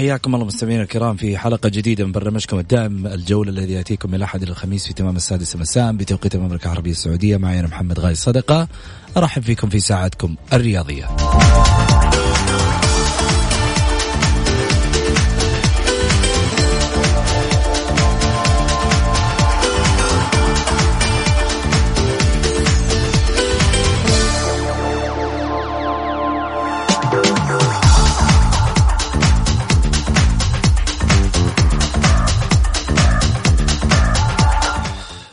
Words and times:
حياكم 0.00 0.34
الله 0.34 0.46
مستمعينا 0.46 0.82
الكرام 0.82 1.16
في 1.16 1.38
حلقة 1.38 1.68
جديدة 1.68 2.04
من 2.04 2.12
برنامجكم 2.12 2.58
الدائم 2.58 3.06
الجولة 3.06 3.50
الذي 3.50 3.72
يأتيكم 3.72 4.08
من 4.08 4.14
الأحد 4.14 4.42
إلى 4.42 4.50
الخميس 4.50 4.86
في 4.86 4.92
تمام 4.92 5.16
السادسة 5.16 5.58
مساء 5.58 5.92
بتوقيت 5.92 6.34
المملكة 6.34 6.64
العربية 6.64 6.90
السعودية 6.90 7.36
معي 7.36 7.60
أنا 7.60 7.68
محمد 7.68 8.00
غاي 8.00 8.14
صدقة 8.14 8.68
أرحب 9.16 9.42
فيكم 9.42 9.68
في 9.68 9.80
ساعتكم 9.80 10.36
الرياضية. 10.52 11.08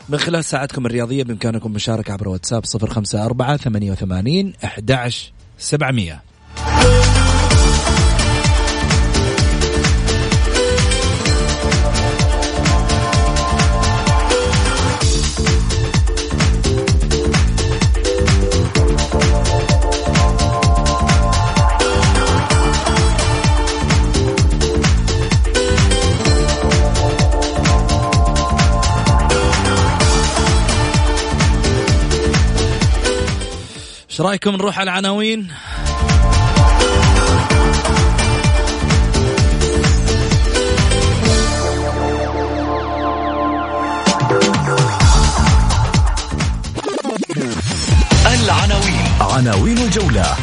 من 0.08 0.18
خلال 0.18 0.44
ساعتكم 0.44 0.86
الرياضية 0.86 1.24
بإمكانكم 1.24 1.68
المشاركة 1.70 2.12
عبر 2.12 2.28
واتساب 2.28 2.62
054 2.82 3.56
88 3.56 4.52
11 4.64 5.32
700 5.58 6.22
إيش 34.18 34.26
رأيكم 34.26 34.50
نروح 34.50 34.78
على 34.78 34.90
العناوين؟ 34.90 35.48
العناوين. 48.26 48.94
عناوين 49.20 49.78
الجولة. 49.78 50.36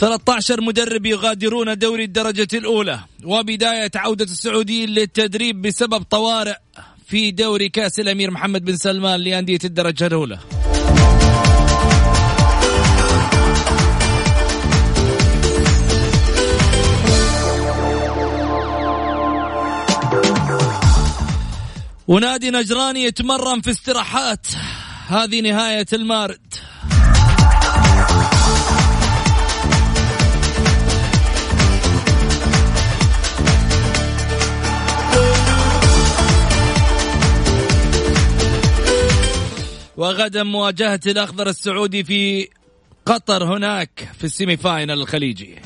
13 0.00 0.60
مدرب 0.60 1.06
يغادرون 1.06 1.78
دوري 1.78 2.04
الدرجة 2.04 2.48
الأولى. 2.54 3.00
وبداية 3.24 3.90
عودة 3.94 4.24
السعوديين 4.24 4.88
للتدريب 4.88 5.62
بسبب 5.62 6.02
طوارئ 6.02 6.56
في 7.06 7.30
دوري 7.30 7.68
كأس 7.68 8.00
الأمير 8.00 8.30
محمد 8.30 8.64
بن 8.64 8.76
سلمان 8.76 9.20
لأندية 9.20 9.58
الدرجة 9.64 10.06
الأولى. 10.06 10.38
ونادي 22.08 22.50
نجران 22.50 22.96
يتمرن 22.96 23.60
في 23.60 23.70
استراحات. 23.70 24.46
هذه 25.08 25.40
نهاية 25.40 25.86
المارد. 25.92 26.54
وغدا 39.96 40.42
مواجهة 40.42 41.00
الأخضر 41.06 41.48
السعودي 41.48 42.04
في 42.04 42.48
قطر 43.06 43.44
هناك 43.44 44.08
في 44.18 44.24
ال 44.24 44.30
semi 44.30 44.56
final 44.56 45.00
الخليجي 45.00 45.58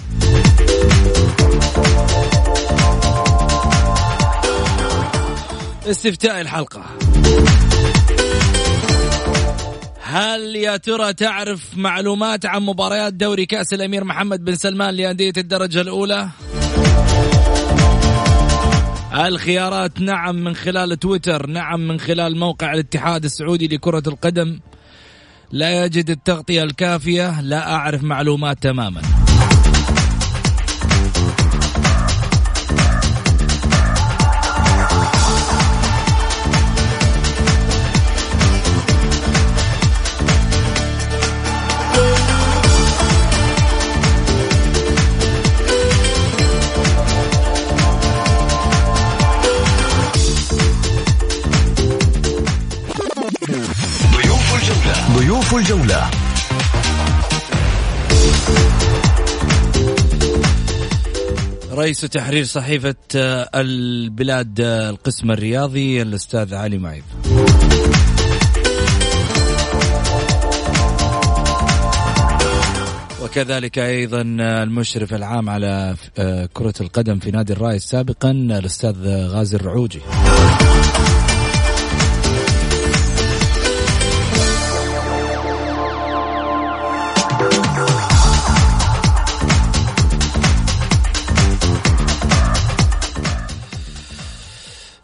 استفتاء 5.86 6.40
الحلقة 6.40 6.84
هل 10.02 10.56
يا 10.56 10.76
ترى 10.76 11.12
تعرف 11.12 11.76
معلومات 11.76 12.46
عن 12.46 12.62
مباريات 12.62 13.12
دوري 13.12 13.46
كأس 13.46 13.74
الأمير 13.74 14.04
محمد 14.04 14.44
بن 14.44 14.54
سلمان 14.54 14.94
لأندية 14.94 15.32
الدرجة 15.36 15.80
الأولى؟ 15.80 16.28
الخيارات 19.14 20.00
نعم 20.00 20.36
من 20.44 20.54
خلال 20.54 20.98
تويتر 20.98 21.46
نعم 21.46 21.88
من 21.88 22.00
خلال 22.00 22.38
موقع 22.38 22.72
الاتحاد 22.72 23.24
السعودي 23.24 23.68
لكرة 23.68 24.02
القدم. 24.06 24.60
لا 25.52 25.84
يجد 25.84 26.10
التغطية 26.10 26.62
الكافية 26.62 27.40
لا 27.40 27.74
أعرف 27.74 28.02
معلومات 28.02 28.62
تماما. 28.62 29.02
ضيوف 55.50 55.70
الجولة 55.70 56.10
رئيس 61.72 62.00
تحرير 62.00 62.44
صحيفة 62.44 62.94
آه، 63.16 63.50
البلاد 63.54 64.60
آه، 64.60 64.90
القسم 64.90 65.30
الرياضي 65.30 66.02
الأستاذ 66.02 66.54
علي 66.54 66.78
معيب 66.78 67.04
وكذلك 73.22 73.78
أيضا 73.78 74.20
المشرف 74.38 75.14
العام 75.14 75.48
على 75.48 75.94
آه، 76.18 76.48
كرة 76.52 76.74
القدم 76.80 77.18
في 77.18 77.30
نادي 77.30 77.52
الراي 77.52 77.78
سابقا 77.78 78.30
الأستاذ 78.30 79.06
غازي 79.06 79.56
الرعوجي. 79.56 80.00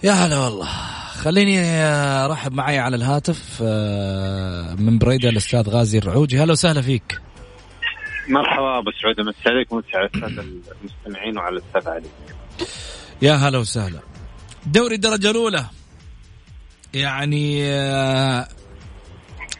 يا 0.07 0.13
هلا 0.13 0.39
والله. 0.39 0.69
خليني 1.23 1.59
أرحب 2.25 2.53
معي 2.53 2.79
على 2.79 2.97
الهاتف 2.97 3.59
آه، 3.63 4.75
من 4.75 4.99
بريده 4.99 5.29
الأستاذ 5.29 5.69
غازي 5.71 5.99
الرعوجي. 5.99 6.39
هلا 6.39 6.53
وسهلا 6.53 6.83
فيك. 6.83 7.21
مرحبا 8.29 8.79
أبو 8.79 8.91
سعود. 9.03 9.21
امسي 9.21 9.39
عليك 9.47 9.73
ومسي 9.73 9.89
على 9.95 10.07
الساده 10.15 10.45
المستمعين 10.83 11.39
وعلى 11.39 11.57
الأستاذ 11.57 11.91
علي. 11.91 12.07
يا 13.23 13.33
هلا 13.33 13.59
وسهلا. 13.59 14.01
دوري 14.67 14.95
الدرجة 14.95 15.31
الأولى. 15.31 15.65
يعني 16.95 17.65
آه، 17.65 18.49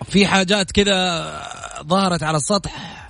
في 0.05 0.27
حاجات 0.27 0.73
كذا 0.73 1.43
ظهرت 1.83 2.23
على 2.23 2.37
السطح. 2.37 3.09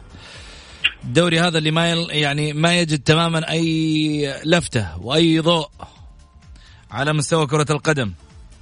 الدوري 1.05 1.41
هذا 1.41 1.59
اللي 1.59 1.71
ما 1.71 1.89
يعني 2.11 2.53
ما 2.53 2.81
يجد 2.81 3.03
تماما 3.03 3.51
أي 3.51 4.35
لفتة 4.45 4.99
وأي 5.01 5.41
ضوء. 5.41 5.69
على 6.97 7.13
مستوى 7.13 7.47
كرة 7.47 7.67
القدم. 7.71 8.13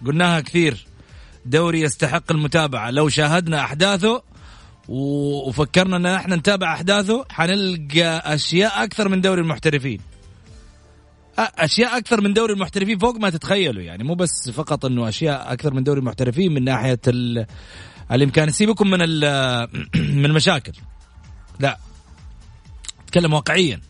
قلناها 0.07 0.41
كثير. 0.41 0.87
دوري 1.47 1.81
يستحق 1.81 2.33
المتابعة. 2.33 2.91
لو 2.91 3.09
شاهدنا 3.09 3.61
أحداثه 3.61 4.23
وفكرنا 4.89 5.97
إن 5.97 6.07
إحنا 6.07 6.37
نتابع 6.37 6.75
أحداثه 6.75 7.25
حنلقى 7.31 8.35
أشياء 8.35 8.85
أكثر 8.85 9.09
من 9.09 9.21
دوري 9.21 9.41
المحترفين. 9.41 10.01
أشياء 11.39 11.99
أكثر 11.99 12.21
من 12.21 12.33
دوري 12.33 12.53
المحترفين 12.53 12.99
فوق 12.99 13.17
ما 13.17 13.31
تتخيلوا. 13.31 13.83
يعني 13.83 14.05
مو 14.05 14.15
بس 14.15 14.51
فقط 14.51 14.85
إنه 14.85 15.09
أشياء 15.09 15.53
أكثر 15.53 15.75
من 15.75 15.85
دوري 15.85 16.01
المحترفين 16.01 16.55
من 16.55 16.65
ناحية 16.65 17.01
الإمكان. 18.13 18.51
سيبكم 18.51 18.91
من 18.91 18.99
من 20.21 20.27
المشاكل. 20.27 20.73
لا. 21.61 21.79
اتكلم 23.05 23.33
واقعيا. 23.33 23.81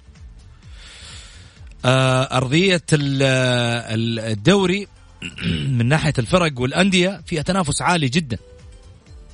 أرضية 1.85 2.83
الدوري 2.93 4.87
من 5.79 5.87
ناحية 5.89 6.13
الفرق 6.19 6.61
والأندية 6.61 7.23
فيها 7.27 7.43
تنافس 7.43 7.83
عالي 7.83 8.09
جدا. 8.09 8.39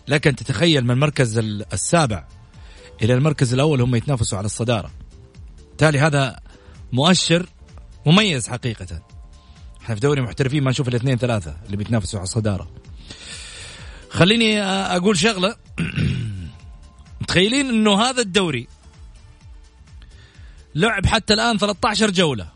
لك 0.09 0.27
ان 0.27 0.37
تتخيل 0.37 0.85
من 0.85 0.91
المركز 0.91 1.39
السابع 1.73 2.25
إلى 3.03 3.15
المركز 3.15 3.55
الأول 3.55 3.81
هم 3.81 3.95
يتنافسوا 3.95 4.39
على 4.39 4.45
الصدارة. 4.45 4.91
بالتالي 5.69 5.99
هذا 5.99 6.41
مؤشر 6.93 7.47
مميز 8.07 8.49
حقيقة. 8.49 9.03
إحنا 9.83 9.95
في 9.95 10.01
دوري 10.01 10.23
محترفين 10.23 10.65
ما 10.65 10.71
نشوف 10.71 10.89
الاثنين 10.89 11.19
ثلاثة 11.19 11.57
اللي 11.67 11.77
بيتنافسوا 11.77 12.19
على 12.19 12.25
الصدارة. 12.25 12.71
خليني 14.11 14.63
أقول 14.63 15.19
شغلة. 15.19 15.57
متخيلين 17.21 17.67
إنه 17.67 18.03
هذا 18.03 18.23
الدوري 18.23 18.69
لعب 20.75 21.07
حتى 21.07 21.35
الآن 21.35 21.59
13 21.59 22.11
جولة. 22.11 22.49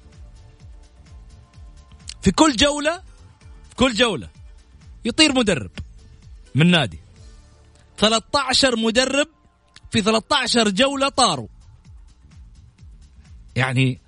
في 2.22 2.30
كل 2.30 2.56
جولة 2.56 3.02
في 3.68 3.74
كل 3.76 3.94
جولة 3.94 4.28
يطير 5.04 5.32
مدرب 5.32 5.70
من 6.54 6.70
نادي. 6.70 6.98
13 7.98 8.76
مدرب 8.76 9.28
في 9.90 10.02
13 10.02 10.68
جولة 10.68 11.08
طاروا. 11.08 11.48
يعني 13.56 14.00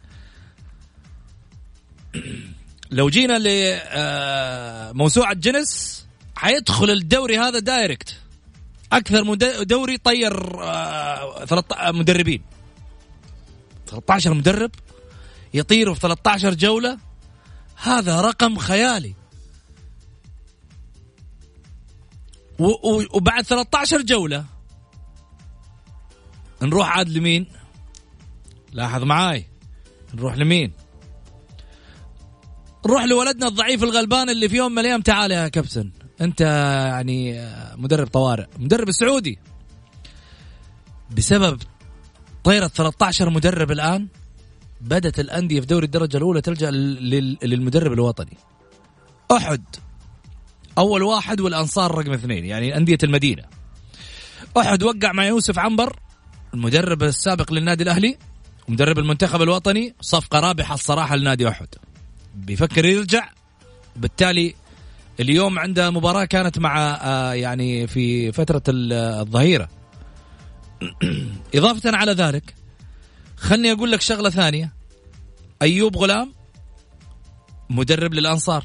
لو 2.91 3.09
جينا 3.11 3.39
لموسوعة 4.93 5.35
جنس 5.35 6.07
حيدخل 6.37 6.91
الدوري 6.91 7.39
هذا 7.39 7.59
دايركت. 7.59 8.17
أكثر 8.93 9.35
دوري 9.63 9.99
طير 9.99 10.63
آه، 10.63 11.93
مدربين. 11.93 12.43
13 13.87 14.35
مدرب 14.35 14.71
يطيروا 15.55 15.95
في 15.95 16.01
13 16.01 16.55
جولة 16.55 16.99
هذا 17.77 18.21
رقم 18.21 18.59
خيالي 18.59 19.15
وبعد 23.15 23.45
13 23.45 24.03
جولة 24.03 24.45
نروح 26.63 26.97
عاد 26.99 27.09
لمين؟ 27.09 27.47
لاحظ 28.73 29.03
معاي 29.03 29.47
نروح 30.15 30.37
لمين؟ 30.37 30.73
نروح 32.87 33.05
لولدنا 33.05 33.49
الضعيف 33.49 33.83
الغلبان 33.85 34.31
اللي 34.31 34.49
في 34.49 34.57
يوم 34.57 34.73
من 34.73 34.79
الأيام 34.79 35.01
تعال 35.01 35.31
يا 35.31 35.49
كابتن 35.49 35.91
أنت 36.21 36.41
يعني 36.41 37.49
مدرب 37.77 38.07
طوارئ 38.07 38.47
مدرب 38.59 38.89
السعودي 38.89 39.39
بسبب 41.17 41.63
طيرة 42.47 42.67
13 42.67 43.31
مدرب 43.31 43.71
الآن. 43.71 44.09
بدت 44.81 45.21
الأندية 45.21 45.61
في 45.61 45.67
دوري 45.67 45.87
الدرجة 45.87 46.17
الأولى 46.17 46.41
تلجأ 46.41 46.71
للمدرب 47.43 47.93
الوطني. 47.93 48.37
أحد. 49.33 49.65
أول 50.79 51.03
واحد 51.03 51.41
والأنصار 51.41 51.95
رقم 51.99 52.13
اثنين 52.13 52.45
يعني 52.45 52.77
أندية 52.77 52.99
المدينة. 53.03 53.43
أحد 54.57 54.83
وقع 54.83 55.13
مع 55.13 55.25
يوسف 55.25 55.59
عنبر 55.59 55.99
المدرب 56.55 57.03
السابق 57.03 57.53
للنادي 57.53 57.83
الأهلي 57.83 58.19
ومدرب 58.69 58.99
المنتخب 58.99 59.43
الوطني 59.43 59.95
صفقة 60.01 60.41
رابحة 60.41 60.75
الصراحة 60.75 61.17
لنادي 61.17 61.49
أحد. 61.49 61.69
بيفكر 62.35 62.85
يرجع. 62.85 63.29
بالتالي 63.97 64.55
اليوم 65.21 65.59
عنده 65.59 65.91
مباراة 65.91 66.25
كانت 66.25 66.59
مع 66.59 66.99
آه، 67.03 67.33
يعني 67.33 67.87
في 67.87 68.33
فترة 68.33 68.63
الظهيرة. 68.69 69.69
اضافة 71.55 71.97
على 71.97 72.13
ذلك 72.13 72.55
خلني 73.37 73.73
أقول 73.73 73.93
لك 73.93 74.01
شغلة 74.01 74.31
ثانية. 74.31 74.73
أيوب 75.63 75.97
غلام 75.97 76.33
مدرب 77.71 78.15
للأنصار. 78.15 78.65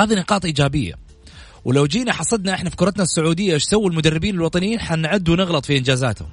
هذه 0.00 0.14
نقاط 0.14 0.44
إيجابية. 0.44 0.94
ولو 1.64 1.86
جينا 1.86 2.12
حصدنا 2.12 2.54
إحنا 2.54 2.70
في 2.70 2.76
كرتنا 2.76 3.02
السعودية 3.02 3.54
إيش 3.54 3.64
سووا 3.64 3.90
المدربين 3.90 4.34
الوطنيين 4.34 4.80
حنعد 4.80 5.28
ونغلط 5.28 5.64
في 5.64 5.78
إنجازاتهم. 5.78 6.28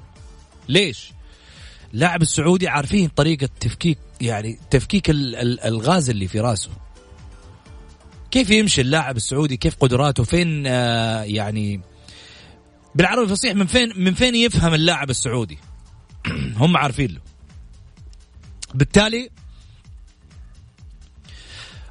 ليش؟ 0.68 1.12
اللاعب 1.94 2.22
السعودي 2.22 2.68
عارفين 2.68 3.08
طريقة 3.08 3.48
تفكيك 3.60 3.98
يعني 4.20 4.58
تفكيك 4.70 5.10
الغاز 5.10 6.10
اللي 6.10 6.28
في 6.28 6.40
راسه. 6.40 6.70
كيف 8.30 8.50
يمشي 8.50 8.80
اللاعب 8.80 9.16
السعودي؟ 9.16 9.56
كيف 9.56 9.76
قدراته؟ 9.76 10.22
فين 10.24 10.66
آه 10.66 11.22
يعني 11.22 11.80
بالعربي 12.96 13.22
الفصيح 13.22 13.54
من 13.54 13.66
فين 13.66 13.92
من 13.96 14.14
فين 14.14 14.34
يفهم 14.34 14.74
اللاعب 14.74 15.10
السعودي؟ 15.10 15.58
هم 16.60 16.76
عارفين 16.76 17.10
له. 17.10 17.20
بالتالي 18.74 19.30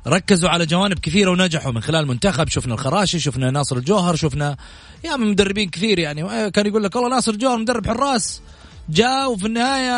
ركزوا 0.08 0.50
على 0.50 0.66
جوانب 0.66 1.00
كثيرة 1.00 1.32
ونجحوا 1.32 1.72
من 1.72 1.82
خلال 1.82 2.04
المنتخب. 2.04 2.50
شفنا 2.50 2.74
الخراشي 2.74 3.20
شفنا 3.20 3.52
ناصر 3.52 3.78
الجوهر 3.78 4.16
شفنا 4.16 4.58
يا 5.04 5.16
من 5.16 5.28
مدربين 5.28 5.70
كثير 5.70 6.00
يعني. 6.00 6.52
كان 6.52 6.66
يقول 6.66 6.84
لك 6.84 6.96
والله 6.96 7.10
ناصر 7.10 7.32
الجوهر 7.32 7.58
مدرب 7.58 7.88
حراس. 7.88 8.42
جاء 8.90 9.32
وفي 9.32 9.46
النهاية 9.46 9.94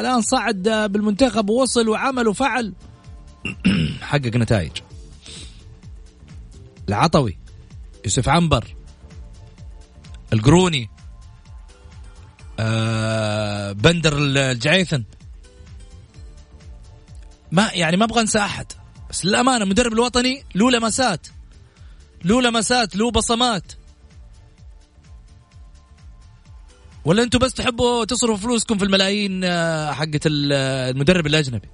الآن 0.00 0.20
صعد 0.20 0.62
بالمنتخب 0.62 1.50
ووصل 1.50 1.88
وعمل 1.88 2.28
وفعل. 2.28 2.72
حقق 4.10 4.36
نتائج. 4.36 4.72
العطوي 6.88 7.38
يوسف 8.04 8.28
عنبر. 8.28 8.81
القروني 10.32 10.90
آه 12.60 13.72
بندر 13.72 14.12
الجعيثن. 14.18 15.04
ما 17.52 17.70
يعني 17.72 17.96
ما 17.96 18.04
أبغى 18.04 18.20
أنسى 18.20 18.38
أحد 18.38 18.72
بس 19.10 19.24
للأمانة 19.24 19.64
المدرب 19.64 19.92
الوطني 19.92 20.44
له 20.54 20.70
لمسات 20.70 21.26
له 22.24 22.42
لمسات 22.42 22.96
له 22.96 23.10
بصمات. 23.10 23.72
ولا 27.04 27.22
أنتم 27.22 27.38
بس 27.38 27.54
تحبوا 27.54 28.04
تصرفوا 28.04 28.36
فلوسكم 28.36 28.78
في 28.78 28.84
الملايين 28.84 29.44
آه، 29.44 29.92
حقت 29.92 30.20
المدرب 30.26 31.26
الأجنبي. 31.26 31.68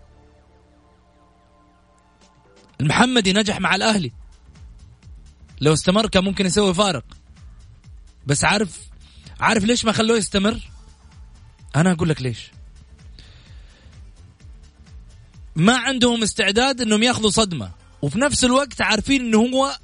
المحمدي 2.80 3.32
نجح 3.32 3.60
مع 3.60 3.74
الأهلي. 3.74 4.12
لو 5.60 5.72
استمر 5.72 6.06
كان 6.06 6.24
ممكن 6.24 6.46
يسوي 6.46 6.74
فارق. 6.74 7.04
بس 8.28 8.44
عارف 8.44 8.80
عارف 9.40 9.64
ليش 9.64 9.84
ما 9.84 9.92
خلوه 9.92 10.18
يستمر؟ 10.18 10.70
أنا 11.76 11.92
أقول 11.92 12.08
لك 12.08 12.22
ليش. 12.22 12.50
ما 15.56 15.76
عندهم 15.76 16.22
استعداد 16.22 16.80
إنهم 16.80 17.02
ياخذوا 17.02 17.30
صدمة 17.30 17.70
وفي 18.02 18.18
نفس 18.18 18.44
الوقت 18.44 18.80
عارفين 18.80 19.20
إنه 19.20 19.38
هو 19.38 19.78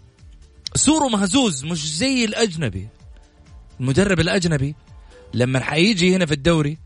سوره 0.74 1.08
مهزوز 1.08 1.64
مش 1.64 1.96
زي 1.96 2.24
الأجنبي. 2.24 2.88
المدرب 3.80 4.20
الأجنبي 4.20 4.74
لما 5.34 5.60
حيجي 5.60 6.16
هنا 6.16 6.26
في 6.26 6.32
الدوري 6.34 6.78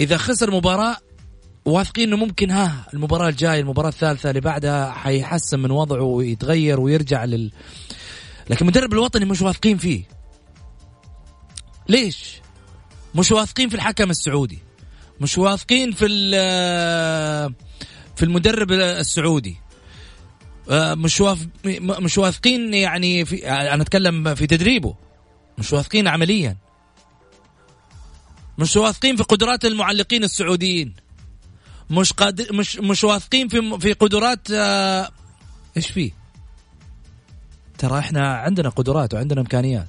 إذا 0.00 0.16
خسر 0.16 0.50
مباراة 0.50 0.96
واثقين 1.64 2.08
إنه 2.08 2.16
ممكن 2.16 2.50
ها 2.50 2.86
المباراة 2.94 3.28
الجاية 3.28 3.60
المباراة 3.60 3.88
الثالثة 3.88 4.30
اللي 4.30 4.40
بعدها 4.40 4.90
حيحسن 4.90 5.58
من 5.58 5.70
وضعه 5.70 6.02
ويتغير 6.02 6.80
ويرجع 6.80 7.24
لل 7.24 7.52
لكن 8.50 8.64
المدرب 8.64 8.92
الوطني 8.92 9.24
مش 9.24 9.42
واثقين 9.42 9.78
فيه. 9.78 10.04
ليش؟ 11.88 12.40
مش 13.14 13.32
واثقين 13.32 13.68
في 13.68 13.74
الحكم 13.74 14.10
السعودي. 14.10 14.58
مش 15.20 15.38
واثقين 15.38 15.92
في 15.92 16.06
في 18.16 18.22
المدرب 18.22 18.72
السعودي. 18.72 19.56
آه، 20.70 20.94
مش 20.94 21.22
مش 21.64 22.18
واثقين 22.18 22.74
يعني 22.74 23.24
في 23.24 23.48
أنا 23.48 23.82
أتكلم 23.82 24.34
في 24.34 24.46
تدريبه. 24.46 24.94
مش 25.58 25.72
واثقين 25.72 26.08
عمليا. 26.08 26.56
مش 28.58 28.76
واثقين 28.76 29.16
في 29.16 29.22
قدرات 29.22 29.64
المعلقين 29.64 30.24
السعوديين. 30.24 30.94
مش 31.90 32.12
قادر 32.12 32.52
مش 32.52 32.76
مش 32.76 33.04
واثقين 33.04 33.48
في 33.48 33.78
في 33.80 33.92
قدرات 33.92 34.50
آه 34.50 35.10
إيش 35.76 35.90
فيه؟ 35.90 36.12
ترى 37.78 37.98
إحنا 37.98 38.36
عندنا 38.36 38.68
قدرات 38.68 39.14
وعندنا 39.14 39.40
إمكانيات. 39.40 39.88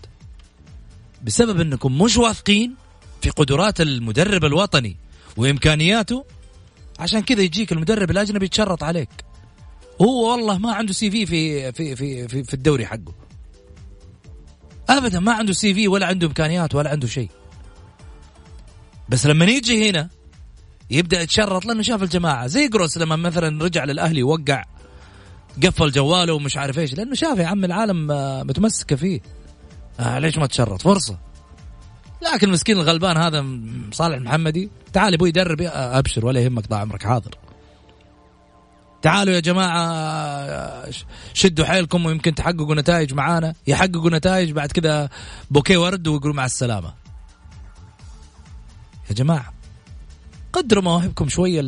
بسبب 1.25 1.61
أنكم 1.61 2.01
مش 2.01 2.17
واثقين 2.17 2.75
في 3.21 3.29
قدرات 3.29 3.81
المدرب 3.81 4.45
الوطني 4.45 4.97
وإمكانياته؟ 5.37 6.25
عشان 6.99 7.19
كذا 7.19 7.41
يجيك 7.41 7.71
المدرب 7.71 8.11
الأجنبي 8.11 8.45
يتشرط 8.45 8.83
عليك. 8.83 9.09
هو 10.01 10.31
والله 10.31 10.57
ما 10.57 10.73
عنده 10.73 10.93
CV 10.93 11.25
في 11.25 11.71
في 11.71 11.95
في, 12.27 12.43
في 12.43 12.53
الدوري 12.53 12.85
حقه. 12.85 13.13
ابدا 14.89 15.19
ما 15.19 15.33
عنده 15.33 15.53
CV 15.53 15.87
ولا 15.87 16.05
عنده 16.05 16.27
إمكانيات 16.27 16.75
ولا 16.75 16.89
عنده 16.89 17.07
شيء. 17.07 17.29
بس 19.09 19.25
لما 19.25 19.45
يجي 19.45 19.89
هنا 19.89 20.09
يبدأ 20.89 21.21
يتشرط 21.21 21.65
لأنه 21.65 21.81
شاف 21.81 22.03
الجماعة. 22.03 22.47
زي 22.47 22.67
جروس 22.67 22.97
لما 22.97 23.15
مثلا 23.15 23.63
رجع 23.63 23.83
للأهلي 23.83 24.23
وقع 24.23 24.63
قفل 25.63 25.91
جواله 25.91 26.33
ومش 26.33 26.57
عارف 26.57 26.79
إيش 26.79 26.93
لأنه 26.93 27.15
شاف 27.15 27.37
يا 27.37 27.45
عم 27.45 27.65
العالم 27.65 28.11
آه، 28.11 28.43
متمسكة 28.43 28.95
فيه. 28.95 29.21
آه 29.99 30.19
ليش 30.19 30.37
ما 30.37 30.47
تشرط؟ 30.47 30.81
فرصة. 30.81 31.17
لكن 32.33 32.47
المسكين 32.47 32.77
الغلبان 32.77 33.17
هذا 33.17 33.45
صالح 33.91 34.17
محمدي 34.17 34.69
تعال 34.93 35.13
أبوي 35.13 35.29
يدرب 35.29 35.61
أبشر 35.71 36.25
ولا 36.25 36.39
يهمك 36.39 36.67
ضاع 36.67 36.79
عمرك 36.79 37.03
حاضر. 37.03 37.37
تعالوا 39.01 39.33
يا 39.33 39.39
جماعة 39.39 40.91
شدوا 41.33 41.65
حيلكم 41.65 42.05
ويمكن 42.05 42.35
تحققوا 42.35 42.75
نتائج 42.75 43.13
معانا. 43.13 43.55
يحققوا 43.67 44.09
نتائج 44.09 44.51
بعد 44.51 44.71
كذا 44.71 45.09
بوكيه 45.51 45.77
ورد 45.77 46.07
ويقولوا 46.07 46.35
مع 46.35 46.45
السلامة. 46.45 46.93
يا 49.09 49.13
جماعة 49.15 49.53
قدروا 50.53 50.83
مواهبكم 50.83 51.29
شوية 51.29 51.61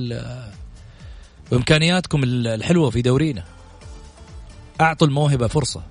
وإمكانياتكم 1.51 2.21
الحلوة 2.23 2.89
في 2.89 3.01
دورينا. 3.01 3.43
أعطوا 4.81 5.07
الموهبة 5.07 5.47
فرصة. 5.47 5.83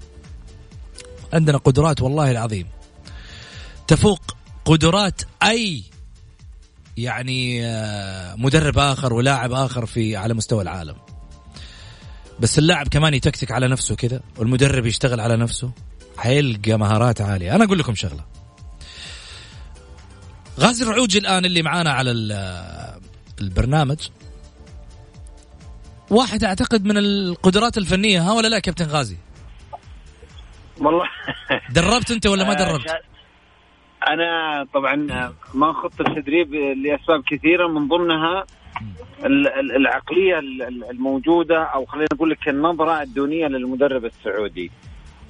عندنا 1.32 1.58
قدرات 1.58 2.02
والله 2.02 2.30
العظيم. 2.30 2.66
تفوق 3.86 4.36
قدرات 4.64 5.22
أي 5.42 5.82
يعني 6.96 7.66
آه، 7.66 8.34
مدرب 8.34 8.78
آخر 8.78 9.12
ولاعب 9.12 9.52
آخر 9.52 9.86
في 9.86 10.16
على 10.16 10.34
مستوى 10.34 10.62
العالم. 10.62 10.96
بس 12.40 12.58
اللاعب 12.58 12.88
كمان 12.88 13.14
يتكتك 13.14 13.50
على 13.50 13.68
نفسه 13.68 13.96
كذا 13.96 14.20
والمدرب 14.38 14.86
يشتغل 14.86 15.20
على 15.20 15.36
نفسه 15.36 15.70
حيلقى 16.16 16.76
مهارات 16.76 17.20
عالية. 17.20 17.54
أنا 17.54 17.64
أقول 17.64 17.78
لكم 17.78 17.94
شغلة. 17.94 18.24
غازي 20.60 20.84
الرعوجي 20.84 21.18
الآن 21.18 21.44
اللي 21.44 21.62
معانا 21.62 21.90
على 21.90 22.10
البرنامج. 23.40 23.98
واحد 26.10 26.44
أعتقد 26.44 26.84
من 26.84 26.98
القدرات 26.98 27.78
الفنية 27.78 28.22
ها 28.30 28.32
ولا 28.32 28.48
لا 28.48 28.58
كابتن 28.58 28.86
غازي؟ 28.86 29.16
والله. 30.80 31.04
دربت 31.76 32.10
أنت 32.10 32.26
ولا 32.26 32.44
ما 32.44 32.52
آه، 32.52 32.54
دربت؟ 32.54 32.96
أنا 34.08 34.66
طبعا 34.74 34.94
ما 35.54 35.72
خضت 35.72 36.00
التدريب 36.00 36.54
لأسباب 36.54 37.22
كثيرة. 37.26 37.68
من 37.68 37.88
ضمنها 37.88 38.44
العقلية 39.76 40.38
الموجودة 40.90 41.62
أو 41.62 41.84
خلينا 41.84 42.06
نقول 42.12 42.30
لك 42.30 42.48
النظرة 42.48 43.02
الدونية 43.02 43.46
للمدرب 43.46 44.04
السعودي 44.04 44.70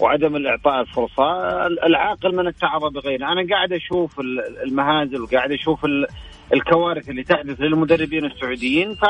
وعدم 0.01 0.37
الإعطاء 0.37 0.81
الفرصة. 0.81 1.67
العاقل 1.67 2.37
من 2.37 2.47
اتعظ 2.47 2.85
بغيره. 2.85 3.33
أنا 3.33 3.47
قاعد 3.55 3.73
أشوف 3.73 4.21
المهازل 4.67 5.21
وقاعد 5.21 5.53
أشوف 5.53 5.87
الكوارث 6.53 7.09
اللي 7.09 7.23
تحدث 7.23 7.61
للمدربين 7.61 8.25
السعوديين 8.25 8.95
ف 8.95 9.05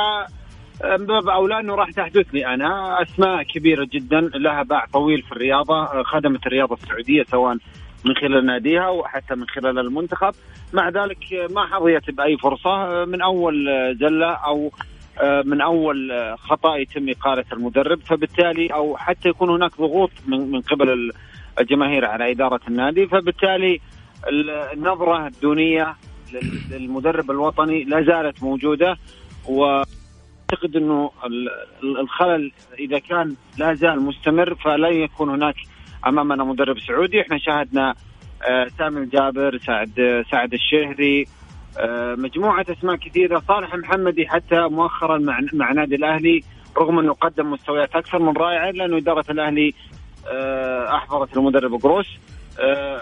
باب 0.82 1.28
أولى 1.28 1.60
إنه 1.60 1.74
راح 1.74 1.90
تحدث 1.90 2.26
لي 2.34 2.46
أنا. 2.46 3.02
أسماء 3.02 3.42
كبيرة 3.42 3.88
جدا 3.92 4.20
لها 4.20 4.62
باع 4.62 4.84
طويل 4.92 5.22
في 5.22 5.32
الرياضة 5.32 6.02
خدمت 6.02 6.46
الرياضة 6.46 6.74
السعودية 6.74 7.24
سواء 7.30 7.56
من 8.04 8.14
خلال 8.14 8.46
ناديها 8.46 8.88
وحتى 8.88 9.34
من 9.34 9.46
خلال 9.46 9.78
المنتخب. 9.78 10.34
مع 10.72 10.88
ذلك 10.88 11.18
ما 11.50 11.66
حظيت 11.66 12.10
بأي 12.10 12.36
فرصة. 12.36 13.04
من 13.04 13.22
أول 13.22 13.66
زلة 14.00 14.30
أو 14.32 14.70
من 15.44 15.60
أول 15.60 16.12
خطأ 16.38 16.76
يتم 16.76 17.08
إقالة 17.08 17.44
المدرب. 17.52 18.00
فبالتالي 18.00 18.66
أو 18.66 18.96
حتى 18.96 19.28
يكون 19.28 19.50
هناك 19.50 19.76
ضغوط 19.78 20.10
من 20.26 20.50
من 20.50 20.60
قبل 20.60 21.12
الجماهير 21.60 22.04
على 22.04 22.30
إدارة 22.30 22.60
النادي. 22.68 23.06
فبالتالي 23.06 23.80
النظرة 24.72 25.26
الدونية 25.26 25.96
للمدرب 26.70 27.30
الوطني 27.30 27.84
لا 27.84 28.02
زالت 28.02 28.42
موجودة 28.42 28.96
واعتقد 30.50 30.76
إنه 30.76 31.10
الخلل 31.82 32.52
إذا 32.78 32.98
كان 32.98 33.36
لا 33.58 33.74
زال 33.74 34.00
مستمر 34.00 34.54
فلن 34.54 34.92
يكون 34.92 35.30
هناك 35.30 35.54
أمامنا 36.06 36.44
مدرب 36.44 36.78
سعودي. 36.78 37.20
إحنا 37.20 37.38
شاهدنا 37.38 37.94
آه، 38.42 38.66
سامي 38.78 39.00
الجابر 39.00 39.58
سعد 39.58 40.24
سعد 40.30 40.52
الشهري 40.52 41.26
آه، 41.78 42.14
مجموعة 42.14 42.66
أسماء 42.70 42.96
كثيرة 42.96 43.42
صالح 43.48 43.74
محمدي 43.74 44.28
حتى 44.28 44.60
مؤخرا 44.60 45.18
مع 45.18 45.40
مع 45.52 45.72
نادي 45.72 45.94
الأهلي 45.94 46.42
رغم 46.78 46.98
إنه 46.98 47.12
قدم 47.12 47.50
مستويات 47.50 47.96
أكثر 47.96 48.18
من 48.18 48.36
رائعة 48.36 48.70
لأنه 48.70 48.96
إدارة 48.96 49.24
الأهلي 49.30 49.74
آه، 50.28 50.96
احضرت 50.96 51.36
المدرب 51.36 51.74
قروش. 51.82 52.18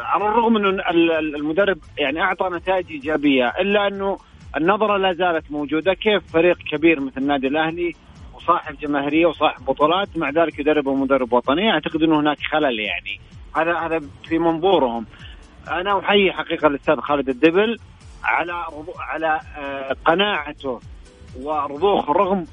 على 0.01 0.25
الرغم 0.25 0.57
انه 0.57 0.83
المدرب 1.19 1.79
يعني 1.99 2.23
أعطى 2.23 2.49
نتائج 2.53 2.91
إيجابية 2.91 3.49
إلا 3.61 3.87
إنه 3.87 4.19
النظرة 4.57 4.97
لا 4.97 5.13
زالت 5.13 5.51
موجودة. 5.51 5.95
كيف 5.95 6.33
فريق 6.33 6.59
كبير 6.59 7.01
مثل 7.01 7.21
النادي 7.21 7.47
الأهلي 7.47 7.93
وصاحب 8.35 8.79
جماهيرية 8.79 9.27
وصاحب 9.27 9.65
بطولات 9.65 10.09
مع 10.17 10.31
ذلك 10.31 10.59
يدربه 10.59 10.95
مدرب 10.95 11.33
وطني؟ 11.33 11.71
أعتقد 11.71 12.03
إنه 12.03 12.21
هناك 12.21 12.39
خلل 12.53 12.81
يعني. 12.81 13.21
هذا 13.57 13.79
هذا 13.79 14.01
في 14.25 14.39
منظورهم. 14.39 15.07
أنا 15.71 15.99
أحيي 15.99 16.33
حقيقة 16.33 16.69
الأستاذ 16.69 16.97
خالد 16.97 17.29
الدبل 17.29 17.79
على 18.25 18.65
على 18.99 19.41
آه، 19.59 19.97
قناعته 20.05 20.81
ورضوخ 21.43 22.11
رغم 22.11 22.45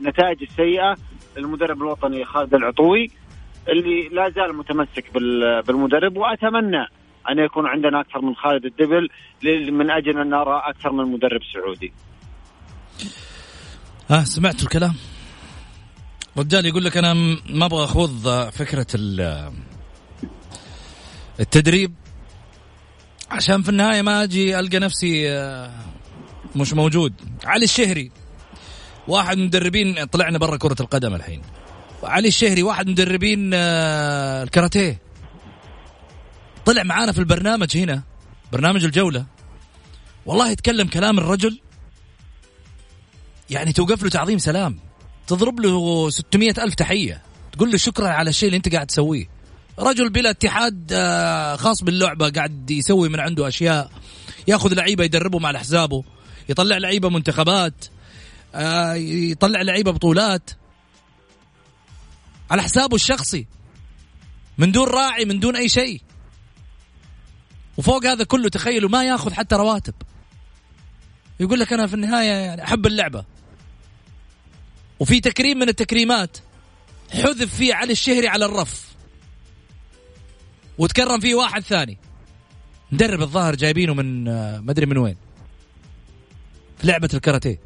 النتائج 0.00 0.42
السيئة 0.42 0.96
للمدرب 1.36 1.82
الوطني 1.82 2.24
خالد 2.24 2.54
العطوي 2.54 3.10
اللي 3.68 4.08
لا 4.08 4.28
زال 4.28 4.56
متمسك 4.56 5.04
بالمدرب 5.66 6.16
وأتمنى 6.16 6.86
أن 7.30 7.38
يكون 7.38 7.66
عندنا 7.66 8.00
أكثر 8.00 8.20
من 8.20 8.34
خالد 8.34 8.64
الدبل 8.64 9.08
من 9.72 9.90
أجل 9.90 10.20
أن 10.20 10.30
نرى 10.30 10.62
أكثر 10.64 10.92
من 10.92 11.12
مدرب 11.12 11.40
سعودي. 11.52 11.92
ها 14.10 14.24
سمعت 14.24 14.62
الكلام. 14.62 14.94
رجال 16.38 16.66
يقول 16.66 16.84
لك 16.84 16.96
أنا 16.96 17.14
ما 17.50 17.66
أبغى 17.66 17.84
أخوض 17.84 18.28
فكرة 18.50 18.86
التدريب. 21.40 21.94
عشان 23.30 23.62
في 23.62 23.68
النهاية 23.68 24.02
ما 24.02 24.22
أجي 24.22 24.58
ألقى 24.58 24.78
نفسي 24.78 25.30
آه، 25.30 25.70
مش 26.56 26.72
موجود. 26.72 27.12
علي 27.44 27.64
الشهري 27.64 28.10
واحد 29.08 29.38
من 29.38 29.44
مدربين 29.44 30.04
طلعنا 30.04 30.38
برا 30.38 30.56
كرة 30.56 30.76
القدم 30.80 31.14
الحين. 31.14 31.42
علي 32.02 32.28
الشهري 32.28 32.62
واحد 32.62 32.86
من 32.86 32.92
مدربين 32.92 33.50
آه، 33.54 34.42
الكاراتيه. 34.42 34.98
طلع 36.66 36.82
معانا 36.82 37.12
في 37.12 37.18
البرنامج 37.18 37.76
هنا 37.76 38.02
برنامج 38.52 38.84
الجولة. 38.84 39.26
والله 40.26 40.50
يتكلم 40.50 40.88
كلام 40.88 41.18
الرجل 41.18 41.60
يعني 43.50 43.72
توقف 43.72 44.02
له 44.02 44.10
تعظيم 44.10 44.38
سلام. 44.38 44.78
تضرب 45.26 45.60
له 45.60 46.10
600 46.10 46.50
ألف 46.58 46.74
تحية. 46.74 47.22
تقول 47.52 47.70
له 47.70 47.76
شكرا 47.76 48.08
على 48.08 48.30
الشيء 48.30 48.46
اللي 48.46 48.56
أنت 48.56 48.74
قاعد 48.74 48.86
تسويه. 48.86 49.28
رجل 49.78 50.10
بلا 50.10 50.30
اتحاد 50.30 50.88
آه، 50.92 51.56
خاص 51.56 51.82
باللعبة 51.82 52.30
قاعد 52.30 52.70
يسوي 52.70 53.08
من 53.08 53.20
عنده 53.20 53.48
أشياء. 53.48 53.90
ياخذ 54.48 54.74
لعيبة 54.74 55.04
يدربهم 55.04 55.46
على 55.46 55.58
حسابه. 55.58 56.04
يطلع 56.48 56.78
لعيبة 56.78 57.08
منتخبات 57.08 57.84
آه، 58.54 58.94
يطلع 58.94 59.62
لعيبة 59.62 59.90
بطولات. 59.90 60.50
على 62.50 62.62
حسابه 62.62 62.94
الشخصي. 62.96 63.46
من 64.58 64.72
دون 64.72 64.88
راعي 64.88 65.24
من 65.24 65.40
دون 65.40 65.56
أي 65.56 65.68
شيء. 65.68 66.00
وفوق 67.76 68.06
هذا 68.06 68.24
كله 68.24 68.48
تخيلوا 68.48 68.90
ما 68.90 69.04
ياخذ 69.04 69.32
حتى 69.32 69.56
رواتب. 69.56 69.94
يقول 71.40 71.60
لك 71.60 71.72
أنا 71.72 71.86
في 71.86 71.94
النهاية 71.94 72.28
يعني 72.28 72.64
أحب 72.64 72.86
اللعبة. 72.86 73.24
وفي 75.00 75.20
تكريم 75.20 75.58
من 75.58 75.68
التكريمات 75.68 76.38
حذف 77.10 77.54
فيه 77.54 77.74
علي 77.74 77.92
الشهري 77.92 78.28
على 78.28 78.44
الرف. 78.44 78.94
وتكرم 80.78 81.20
فيه 81.20 81.34
واحد 81.34 81.62
ثاني. 81.62 81.98
مدرب 82.92 83.22
الظاهر 83.22 83.54
جايبينه 83.54 83.94
من 83.94 84.28
آه، 84.28 84.60
ما 84.60 84.70
أدري 84.70 84.86
من 84.86 84.98
وين. 84.98 85.16
في 86.78 86.86
لعبة 86.86 87.08
الكاراتيه. 87.14 87.60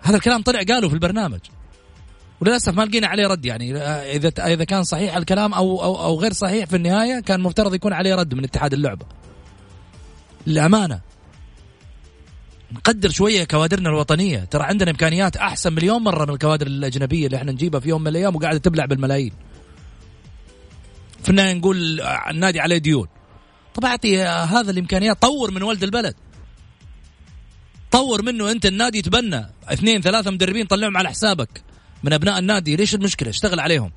هذا 0.00 0.16
الكلام 0.16 0.42
طلع 0.42 0.58
قاله 0.58 0.88
في 0.88 0.94
البرنامج. 0.94 1.40
وللأسف 2.40 2.74
ما 2.74 2.82
لقينا 2.82 3.06
عليه 3.06 3.26
رد 3.26 3.46
يعني. 3.46 3.76
إذا 4.16 4.28
إذا 4.46 4.64
كان 4.64 4.84
صحيح 4.84 5.16
الكلام 5.16 5.54
أو 5.54 5.82
أو 5.82 6.02
أو 6.02 6.20
غير 6.20 6.32
صحيح 6.32 6.66
في 6.66 6.76
النهاية 6.76 7.20
كان 7.20 7.40
مفترض 7.40 7.74
يكون 7.74 7.92
عليه 7.92 8.14
رد 8.14 8.34
من 8.34 8.44
اتحاد 8.44 8.72
اللعبة. 8.72 9.06
للأمانة. 10.46 11.00
نقدر 12.72 13.10
شوية 13.10 13.44
كوادرنا 13.44 13.88
الوطنية. 13.88 14.38
ترى 14.38 14.62
عندنا 14.62 14.90
إمكانيات 14.90 15.36
أحسن 15.36 15.72
مليون 15.72 16.02
مرة 16.02 16.24
من 16.24 16.32
الكوادر 16.34 16.66
الأجنبية 16.66 17.26
اللي 17.26 17.36
إحنا 17.36 17.52
نجيبها 17.52 17.80
في 17.80 17.88
يوم 17.88 18.00
من 18.00 18.08
الأيام 18.08 18.36
وقاعدة 18.36 18.58
تبلع 18.58 18.84
بالملايين. 18.84 19.32
في 21.22 21.30
النهاية 21.30 21.54
نقول 21.54 22.00
النادي 22.30 22.60
عليه 22.60 22.78
ديون. 22.78 23.08
طب 23.74 23.84
أعطي 23.84 24.22
هذا 24.22 24.70
الإمكانيات. 24.70 25.22
طور 25.22 25.50
من 25.50 25.62
ولد 25.62 25.82
البلد. 25.82 26.14
طور 27.90 28.22
منه 28.22 28.50
أنت 28.50 28.66
النادي 28.66 28.98
يتبنى. 28.98 29.46
اثنين 29.68 30.00
ثلاثة 30.00 30.30
مدربين 30.30 30.66
طلعهم 30.66 30.96
على 30.96 31.08
حسابك. 31.08 31.62
من 32.04 32.12
أبناء 32.12 32.38
النادي. 32.38 32.76
ليش 32.76 32.94
المشكلة؟ 32.94 33.30
اشتغل 33.30 33.60
عليهم. 33.60 33.92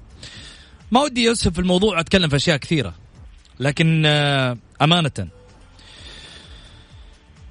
ما 0.91 1.01
ودي 1.01 1.31
اسهب 1.31 1.53
في 1.53 1.59
الموضوع 1.59 1.97
واتكلم 1.97 2.29
في 2.29 2.35
أشياء 2.35 2.57
كثيرة 2.57 2.93
لكن 3.59 4.03
آه، 4.05 4.57
أمانة. 4.81 5.27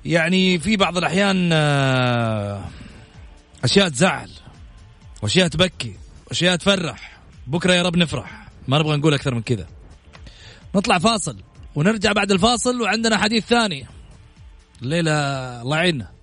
يعني 0.04 0.58
في 0.58 0.76
بعض 0.76 0.96
الأحيان 0.96 1.50
آه، 1.52 2.64
أشياء 3.64 3.88
تزعل 3.88 4.30
وأشياء 5.22 5.48
تبكي 5.48 5.96
وأشياء 6.26 6.56
تفرح. 6.56 7.18
بكرة 7.46 7.72
يا 7.72 7.82
رب 7.82 7.96
نفرح. 7.96 8.48
ما 8.68 8.78
نبغى 8.78 8.96
نقول 8.96 9.14
أكثر 9.14 9.34
من 9.34 9.42
كذا. 9.42 9.66
نطلع 10.74 10.98
فاصل 10.98 11.36
ونرجع 11.74 12.12
بعد 12.12 12.30
الفاصل 12.30 12.80
وعندنا 12.82 13.16
حديث 13.16 13.44
ثاني. 13.44 13.86
الليلة 14.82 15.12
الله 15.62 15.76
يعيننا. 15.76 16.16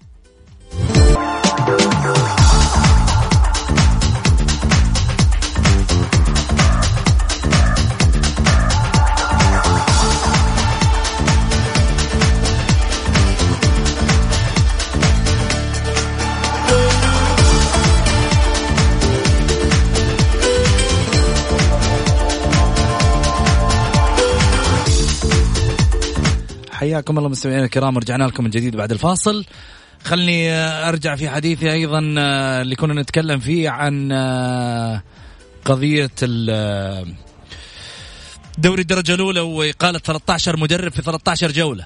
حياكم 26.83 27.17
الله 27.17 27.29
مستمعينا 27.29 27.65
الكرام 27.65 27.95
ورجعنا 27.95 28.23
لكم 28.23 28.43
من 28.43 28.49
جديد 28.49 28.75
بعد 28.75 28.91
الفاصل. 28.91 29.45
خلني 30.03 30.51
أرجع 30.89 31.15
في 31.15 31.29
حديثي 31.29 31.71
أيضا 31.71 32.15
آه، 32.17 32.61
اللي 32.61 32.75
كنا 32.75 33.01
نتكلم 33.01 33.39
فيه 33.39 33.69
عن 33.69 34.11
آه، 34.11 35.03
قضية 35.65 36.11
آه، 36.49 37.05
دوري 38.57 38.81
الدرجة 38.81 39.15
الأولى 39.15 39.39
وإقالة 39.39 39.99
13 39.99 40.57
مدرب 40.57 40.91
في 40.91 41.01
13 41.01 41.51
جولة. 41.51 41.85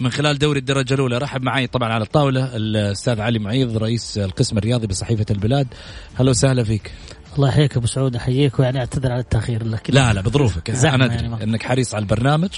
من 0.00 0.10
خلال 0.10 0.38
دوري 0.38 0.58
الدرجة 0.58 0.94
الأولى 0.94 1.18
رحب 1.18 1.42
معي 1.42 1.66
طبعا 1.66 1.92
على 1.92 2.04
الطاولة 2.04 2.56
الأستاذ 2.56 3.20
علي 3.20 3.38
معيض 3.38 3.76
رئيس 3.76 4.18
القسم 4.18 4.58
الرياضي 4.58 4.86
بصحيفة 4.86 5.26
البلاد. 5.30 5.66
هلا 6.14 6.30
وسهلا 6.30 6.64
فيك. 6.64 6.92
الله 7.36 7.48
يحييك 7.48 7.76
أبو 7.76 7.86
سعود 7.86 8.16
أحييك 8.16 8.60
ويعني 8.60 8.78
أعتذر 8.78 9.12
على 9.12 9.20
التأخير 9.20 9.66
لكن 9.66 9.94
لا 9.94 10.12
لا 10.12 10.20
بظروفك. 10.20 10.70
أنا 10.70 11.04
أدري 11.04 11.16
يعني 11.16 11.44
أنك 11.44 11.62
حريص 11.62 11.94
على 11.94 12.02
البرنامج. 12.02 12.50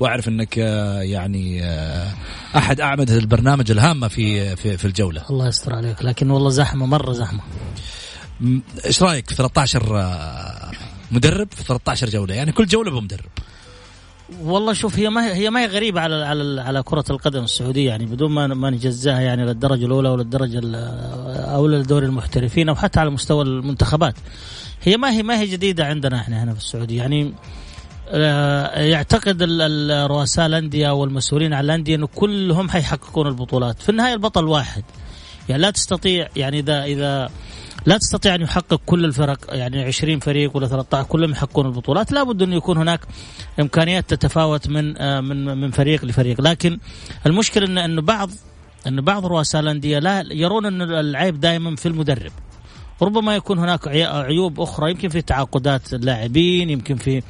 وأعرف 0.00 0.28
إنك 0.28 0.58
آه، 0.58 1.00
يعني 1.02 1.64
آه، 1.64 2.06
أحد 2.56 2.80
أعمدة 2.80 3.16
البرنامج 3.18 3.70
الهامة 3.70 4.08
في 4.08 4.56
في 4.56 4.76
في 4.76 4.84
الجولة. 4.84 5.22
الله 5.30 5.48
يستر 5.48 5.74
عليك. 5.74 6.04
لكن 6.04 6.30
والله 6.30 6.50
زحمة 6.50 6.86
مرة 6.86 7.12
زحمة. 7.12 7.40
إيش 8.86 9.02
رأيك 9.02 9.28
في 9.30 9.34
13 9.36 9.96
آه، 10.00 10.70
مدرب 11.10 11.48
في 11.56 11.64
13 11.64 12.08
جولة؟ 12.10 12.34
يعني 12.34 12.52
كل 12.52 12.66
جولة 12.66 12.90
بمدرب 12.90 13.28
والله 14.42 14.72
شوف 14.72 14.98
هي 14.98 15.10
ما 15.10 15.34
هي 15.34 15.50
ما 15.50 15.60
هي 15.60 15.66
غريبة 15.66 16.00
على 16.00 16.14
على 16.24 16.60
على 16.62 16.82
كرة 16.82 17.04
القدم 17.10 17.44
السعودية. 17.44 17.88
يعني 17.88 18.06
بدون 18.06 18.30
ما 18.32 18.46
ما 18.46 18.70
نجزأها 18.70 19.20
يعني 19.20 19.44
للدرجة 19.44 19.84
الأولى 19.86 20.08
ولا 20.08 20.22
الدرجة 20.22 20.58
ال- 20.58 20.74
أو 21.54 21.66
لدوري 21.66 22.06
المحترفين 22.06 22.68
أو 22.68 22.74
حتى 22.74 23.00
على 23.00 23.10
مستوى 23.10 23.44
المنتخبات. 23.44 24.14
هي 24.82 24.96
ما 24.96 25.10
هي 25.10 25.22
ما 25.22 25.38
هي 25.40 25.46
جديدة 25.46 25.86
عندنا 25.86 26.20
إحنا 26.20 26.44
هنا 26.44 26.54
في 26.54 26.60
السعودية. 26.60 26.98
يعني 26.98 27.32
يعتقد 28.90 29.42
ال- 29.42 29.62
ال- 29.62 30.10
رؤساء 30.10 30.46
الأندية 30.46 30.90
والمسؤولين 30.90 31.52
عن 31.54 31.64
الأندية 31.64 31.94
إنه 31.96 32.06
كلهم 32.06 32.68
حيحققون 32.68 33.26
البطولات. 33.26 33.82
في 33.82 33.88
النهاية 33.88 34.14
البطل 34.14 34.44
واحد. 34.44 34.82
يعني 35.48 35.62
لا 35.62 35.70
تستطيع 35.70 36.28
يعني 36.36 36.58
إذا 36.58 36.84
إذا 36.84 37.30
لا 37.86 37.96
تستطيع 37.98 38.34
أن 38.34 38.40
يحقق 38.42 38.80
كل 38.86 39.04
الفرق 39.04 39.38
يعني 39.48 39.82
20 39.84 40.18
فريق 40.18 40.56
ولا 40.56 40.66
13 40.66 41.06
كلهم 41.08 41.30
يحققون 41.30 41.66
البطولات. 41.66 42.12
لابد 42.12 42.42
انه 42.42 42.56
يكون 42.56 42.76
هناك 42.76 43.00
إمكانيات 43.60 44.10
تتفاوت 44.14 44.68
من 44.68 44.98
آه، 44.98 45.20
من 45.20 45.44
من 45.60 45.70
فريق 45.70 46.04
لفريق. 46.04 46.40
لكن 46.40 46.78
المشكلة 47.26 47.66
إن 47.66 47.78
انه 47.78 48.02
بعض 48.02 48.30
إن 48.86 49.00
بعض 49.00 49.26
رؤساء 49.26 49.60
الأندية 49.62 49.98
لا 49.98 50.24
يرون 50.32 50.66
إن 50.66 50.82
العيب 50.82 51.40
دائما 51.40 51.76
في 51.76 51.86
المدرب. 51.86 52.32
ربما 53.02 53.36
يكون 53.36 53.58
هناك 53.58 53.88
عي- 53.88 54.04
عيوب 54.04 54.60
أخرى 54.60 54.90
يمكن 54.90 55.08
في 55.08 55.22
تعاقدات 55.22 55.94
اللاعبين 55.94 56.70
يمكن 56.70 56.96
في 56.96 57.18
آه، 57.18 57.22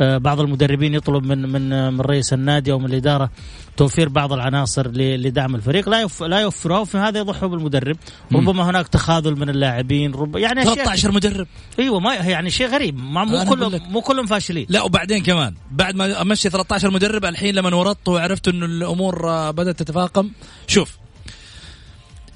بعض 0.00 0.40
المدربين 0.40 0.94
يطلب 0.94 1.24
من 1.24 1.48
من 1.48 1.72
آه، 1.72 1.90
من 1.90 2.00
رئيس 2.00 2.32
النادي 2.32 2.72
أو 2.72 2.78
من 2.78 2.86
الإدارة 2.86 3.30
توفير 3.76 4.08
بعض 4.08 4.32
العناصر 4.32 4.88
لدعم 4.96 5.54
الفريق. 5.54 5.88
لا 5.88 6.00
يف 6.00 6.22
لا 6.22 6.40
يوفرها 6.40 6.78
وفي 6.78 6.98
هذا 6.98 7.18
يضحوا 7.18 7.48
بالمدرب. 7.48 7.96
ربما 8.32 8.70
هناك 8.70 8.88
تخاذل 8.88 9.36
من 9.36 9.48
اللاعبين 9.48 10.14
رب 10.14 10.36
يعني 10.36 10.62
أشياء 10.62 10.74
13 10.74 11.12
مدرب. 11.12 11.46
أيوه 11.78 12.00
ما 12.00 12.14
يعني 12.14 12.50
شيء 12.50 12.66
غريب. 12.66 12.98
ما 12.98 13.24
مو 13.24 13.44
كلهم. 13.44 13.80
مو 13.92 14.00
كلهم 14.00 14.26
فاشلين. 14.26 14.66
لا 14.68 14.82
وبعدين 14.82 15.22
كمان 15.22 15.54
بعد 15.70 15.94
ما 15.94 16.22
أمشي 16.22 16.50
13 16.50 16.90
مدرب 16.90 17.24
الحين 17.24 17.54
لما 17.54 17.76
ورطت 17.76 18.08
وعرفت 18.08 18.48
إنه 18.48 18.66
الأمور 18.66 19.30
آه، 19.30 19.50
بدأت 19.50 19.78
تتفاقم 19.78 20.30
شوف 20.66 20.98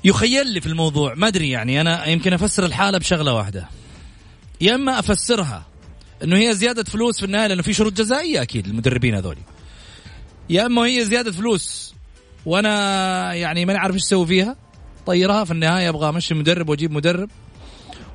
يخيل 0.04 0.46
لي 0.46 0.60
في 0.60 0.66
الموضوع 0.66 1.14
ما 1.14 1.28
أدري 1.28 1.50
يعني 1.50 1.80
أنا 1.80 2.06
يمكن 2.06 2.32
أفسر 2.32 2.66
الحالة 2.66 2.98
بشغلة 2.98 3.34
واحدة. 3.34 3.68
يا 4.60 4.74
إما 4.74 4.98
أفسرها 4.98 5.71
إنه 6.22 6.36
هي 6.36 6.54
زيادة 6.54 6.84
فلوس 6.84 7.18
في 7.18 7.24
النهاية 7.26 7.46
لأنه 7.46 7.62
في 7.62 7.72
شروط 7.72 7.92
جزائية 7.92 8.42
أكيد 8.42 8.68
للمدربين 8.68 9.14
هذول. 9.14 9.36
يا 10.50 10.66
إما 10.66 10.82
هي 10.82 11.04
زيادة 11.04 11.32
فلوس 11.32 11.94
وأنا 12.46 13.34
يعني 13.34 13.64
ماني 13.64 13.78
عارف 13.78 13.94
إيش 13.94 14.02
أسوي 14.02 14.26
فيها 14.26 14.56
طيرها 15.06 15.44
في 15.44 15.50
النهاية 15.50 15.88
أبغى 15.88 16.08
أمشي 16.08 16.34
مدرب 16.34 16.68
وأجيب 16.68 16.92
مدرب 16.92 17.30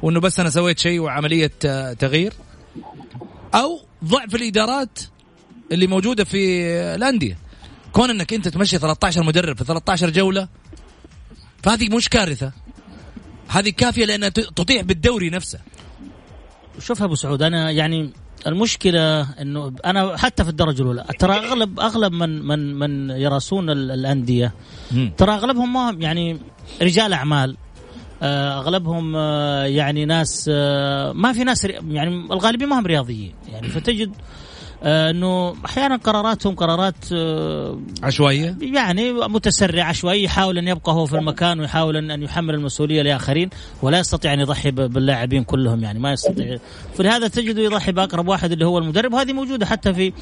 وإنه 0.01 0.19
بس 0.19 0.39
أنا 0.39 0.49
سويت 0.49 0.79
شيء 0.79 0.99
وعملية 0.99 1.51
تغيير 1.99 2.33
أو 3.53 3.81
ضعف 4.05 4.35
الإدارات 4.35 4.99
اللي 5.71 5.87
موجودة 5.87 6.23
في 6.23 6.67
الأندية. 6.95 7.37
كون 7.91 8.09
إنك 8.09 8.33
أنت 8.33 8.47
تمشي 8.47 8.77
13 8.77 9.23
مدرب 9.23 9.57
في 9.57 9.63
13 9.63 10.09
جولة 10.09 10.47
فهذه 11.63 11.95
مش 11.95 12.09
كارثة. 12.09 12.51
هذه 13.47 13.69
كافية 13.69 14.05
لأنها 14.05 14.29
تطيح 14.29 14.81
بالدوري 14.81 15.29
نفسه. 15.29 15.59
شوف 16.79 17.03
أبو 17.03 17.15
سعود 17.15 17.41
أنا 17.41 17.71
يعني 17.71 18.09
المشكلة 18.47 19.21
إنه 19.41 19.73
أنا 19.85 20.17
حتى 20.17 20.43
في 20.43 20.49
الدرجة 20.49 20.81
الأولى 20.81 21.05
ترى 21.19 21.33
اغلب 21.33 21.79
أغلب 21.79 22.13
من 22.13 22.41
من 22.47 22.75
من 22.75 23.09
يراسون 23.09 23.69
ال- 23.69 23.91
الأندية 23.91 24.53
ترى 25.17 25.31
أغلبهم 25.31 25.73
ما 25.73 25.89
هم 25.89 26.01
يعني 26.01 26.37
رجال 26.81 27.13
أعمال 27.13 27.57
آه، 28.21 28.57
أغلبهم 28.59 29.13
آه، 29.15 29.63
يعني 29.63 30.05
ناس 30.05 30.49
آه، 30.53 31.11
ما 31.11 31.33
في 31.33 31.43
ناس 31.43 31.65
يعني 31.65 32.09
الغالبية 32.31 32.65
ما 32.65 32.79
هم 32.79 32.85
رياضيين 32.85 33.33
يعني 33.53 33.67
فتجد 33.67 34.11
إنه 34.83 35.55
أحيانا 35.65 35.95
قراراتهم 35.95 36.55
قرارات 36.55 36.95
آه، 37.13 37.79
عشوائية؟ 38.03 38.55
يعني 38.61 39.11
متسرع 39.11 39.83
عشوائي 39.83 40.23
يحاول 40.23 40.57
أن 40.57 40.67
يبقى 40.67 40.93
هو 40.93 41.05
في 41.05 41.17
المكان 41.17 41.59
ويحاول 41.59 42.11
ان 42.11 42.23
يحمل 42.23 42.53
المسؤولية 42.53 43.01
لآخرين 43.01 43.49
ولا 43.81 43.99
يستطيع 43.99 44.33
أن 44.33 44.39
يضحي 44.39 44.71
باللاعبين 44.71 45.43
كلهم 45.43 45.83
يعني 45.83 45.99
ما 45.99 46.11
يستطيع. 46.11 46.57
فلهذا 46.97 47.27
تجده 47.27 47.61
يضحي 47.61 47.91
بأقرب 47.91 48.27
واحد 48.27 48.51
اللي 48.51 48.65
هو 48.65 48.77
المدرب 48.77 49.13
وهذه 49.13 49.33
موجودة 49.33 49.65
حتى 49.65 49.93
في 49.93 50.13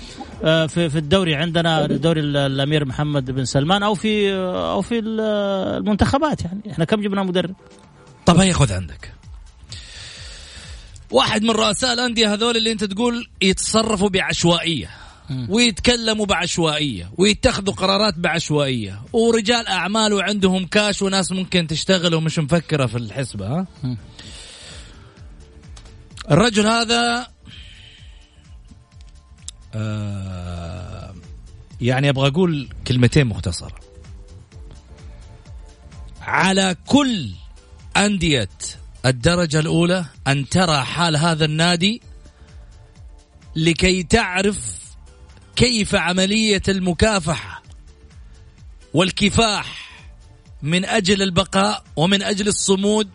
آه، 0.44 0.66
في 0.66 0.90
في 0.90 0.98
الدوري 0.98 1.36
عندنا 1.36 1.88
دوري 1.88 2.22
الأمير 2.22 2.86
محمد 2.86 3.32
بن 3.32 3.46
سلمان 3.46 3.84
أو 3.84 3.96
في 3.96 4.34
أو 4.36 4.82
في 4.82 5.00
المنتخبات 5.00 6.46
يعني. 6.46 6.62
إحنا 6.72 6.86
كم 6.86 7.02
جبنا 7.02 7.24
مدرب؟ 7.24 7.56
طب 8.26 8.38
هي 8.38 8.54
خذ 8.54 8.74
عندك. 8.74 9.15
واحد 11.16 11.44
من 11.44 11.50
رؤساء 11.50 11.94
الأندية 11.94 12.34
هذول 12.34 12.58
اللي 12.58 12.72
أنت 12.72 12.84
تقول 12.84 13.28
يتصرفوا 13.42 14.10
بعشوائية 14.10 14.90
ويتكلموا 15.50 16.26
بعشوائية 16.26 17.12
ويتخذوا 17.18 17.74
قرارات 17.74 18.14
بعشوائية 18.18 19.02
ورجال 19.14 19.68
أعمال 19.68 20.14
وعندهم 20.14 20.66
كاش 20.66 21.02
وناس 21.02 21.32
ممكن 21.32 21.68
تشتغل 21.68 22.16
ومش 22.16 22.40
مفكرة 22.40 22.86
في 22.86 22.98
الحسبة 22.98 23.48
ها؟ 23.48 23.68
الرجل 26.32 26.68
هذا 26.68 27.28
آه 29.74 31.14
يعني 31.82 32.10
أبغى 32.10 32.28
أقول 32.28 32.70
كلمتين 32.88 33.28
مختصرة. 33.28 33.76
على 36.22 36.76
كل 36.88 37.30
أندية 37.98 38.50
الدرجة 39.06 39.60
الأولى 39.60 40.06
أن 40.28 40.50
ترى 40.50 40.82
حال 40.82 41.18
هذا 41.18 41.46
النادي 41.46 42.02
لكي 43.56 44.04
تعرف 44.04 44.82
كيف 45.56 45.96
عملية 45.96 46.62
المكافحة 46.68 47.64
والكفاح 48.94 49.92
من 50.62 50.86
أجل 50.86 51.22
البقاء 51.22 51.84
ومن 51.96 52.24
أجل 52.24 52.48
الصمود 52.48 53.10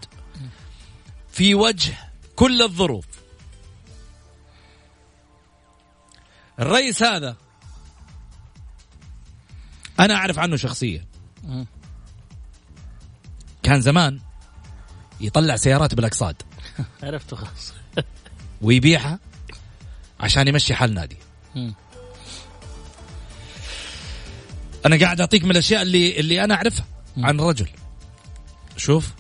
في 1.33 1.55
وجه 1.55 1.95
كل 2.37 2.63
الظروف. 2.63 3.07
الرئيس 6.61 7.03
هذا 7.03 7.37
أنا 10.01 10.15
أعرف 10.15 10.39
عنه 10.39 10.57
شخصيا. 10.57 11.05
كان 13.63 13.81
زمان 13.81 14.21
يطلع 15.21 15.57
سيارات 15.57 15.95
بالاقصاد. 15.95 16.37
عرفته 17.03 17.37
خلاص. 17.37 17.73
ويبيعها 18.63 19.19
عشان 20.21 20.49
يمشي 20.49 20.75
حال 20.75 20.95
نادي. 20.95 21.17
أنا 24.87 24.99
قاعد 24.99 25.21
أعطيك 25.21 25.45
من 25.45 25.51
الأشياء 25.51 25.83
اللي 25.83 26.21
اللي 26.21 26.45
أنا 26.45 26.55
أعرفها 26.55 26.85
عن 27.17 27.41
الرجل 27.41 27.69
شوف. 28.77 29.11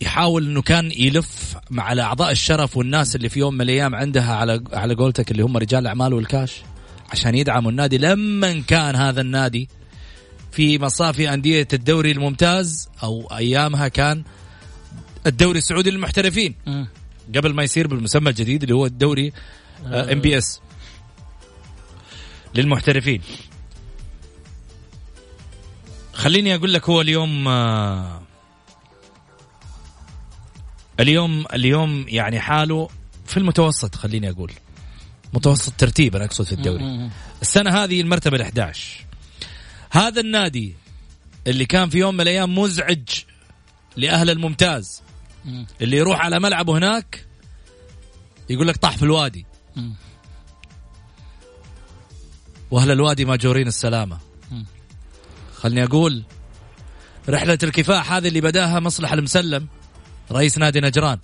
يحاول 0.00 0.46
إنه 0.46 0.62
كان 0.62 0.92
يلف 0.96 1.56
مع 1.70 1.92
أعضاء 1.92 2.30
الشرف 2.30 2.76
والناس 2.76 3.16
اللي 3.16 3.28
في 3.28 3.38
يوم 3.38 3.54
من 3.54 3.60
الأيام 3.60 3.94
عندها 3.94 4.34
على 4.34 4.64
على 4.72 4.94
قولتك 4.94 5.30
اللي 5.30 5.42
هم 5.42 5.56
رجال 5.56 5.80
الاعمال 5.80 6.14
والكاش 6.14 6.62
عشان 7.12 7.34
يدعموا 7.34 7.70
النادي. 7.70 7.98
لما 7.98 8.60
كان 8.60 8.96
هذا 8.96 9.20
النادي 9.20 9.68
في 10.52 10.78
مصافي 10.78 11.34
أندية 11.34 11.68
الدوري 11.72 12.10
الممتاز 12.10 12.88
أو 13.02 13.28
أيامها 13.36 13.88
كان 13.88 14.24
الدوري 15.26 15.58
السعودي 15.58 15.90
للمحترفين. 15.90 16.54
قبل 17.36 17.54
ما 17.54 17.62
يصير 17.62 17.86
بالمسمى 17.86 18.30
الجديد 18.30 18.62
اللي 18.62 18.74
هو 18.74 18.86
الدوري 18.86 19.32
MBS 19.86 20.60
للمحترفين. 22.54 23.22
خليني 26.12 26.54
أقول 26.54 26.72
لك 26.72 26.88
هو 26.90 27.00
اليوم 27.00 27.48
آه، 27.48 28.22
اليوم 31.00 31.44
اليوم 31.52 32.04
يعني 32.08 32.40
حاله 32.40 32.88
في 33.26 33.36
المتوسط 33.36 33.94
خليني 33.94 34.30
أقول. 34.30 34.52
متوسط 35.32 35.72
ترتيب 35.78 36.16
أنا 36.16 36.24
أقصد 36.24 36.44
في 36.44 36.52
الدوري. 36.52 37.10
السنة 37.42 37.70
هذه 37.84 38.00
المرتبة 38.00 38.36
ال 38.36 38.42
11 38.42 39.06
هذا 39.90 40.20
النادي 40.20 40.74
اللي 41.46 41.66
كان 41.66 41.88
في 41.90 41.98
يوم 41.98 42.14
من 42.14 42.20
الأيام 42.20 42.58
مزعج 42.58 43.08
لأهل 43.96 44.30
الممتاز. 44.30 45.02
اللي 45.80 45.96
يروح 45.96 46.20
على 46.20 46.40
ملعبه 46.40 46.78
هناك 46.78 47.26
يقول 48.50 48.68
لك 48.68 48.76
طاح 48.76 48.96
في 48.96 49.02
الوادي. 49.02 49.46
وأهل 52.70 52.90
الوادي 52.90 53.24
ماجورين 53.24 53.66
السلامة. 53.66 54.18
خلني 55.54 55.84
أقول 55.84 56.24
رحلة 57.28 57.58
الكفاح 57.62 58.12
هذه 58.12 58.28
اللي 58.28 58.40
بدأها 58.40 58.80
مصلح 58.80 59.12
المسلم 59.12 59.68
رئيس 60.32 60.58
نادي 60.58 60.80
نجران. 60.80 61.18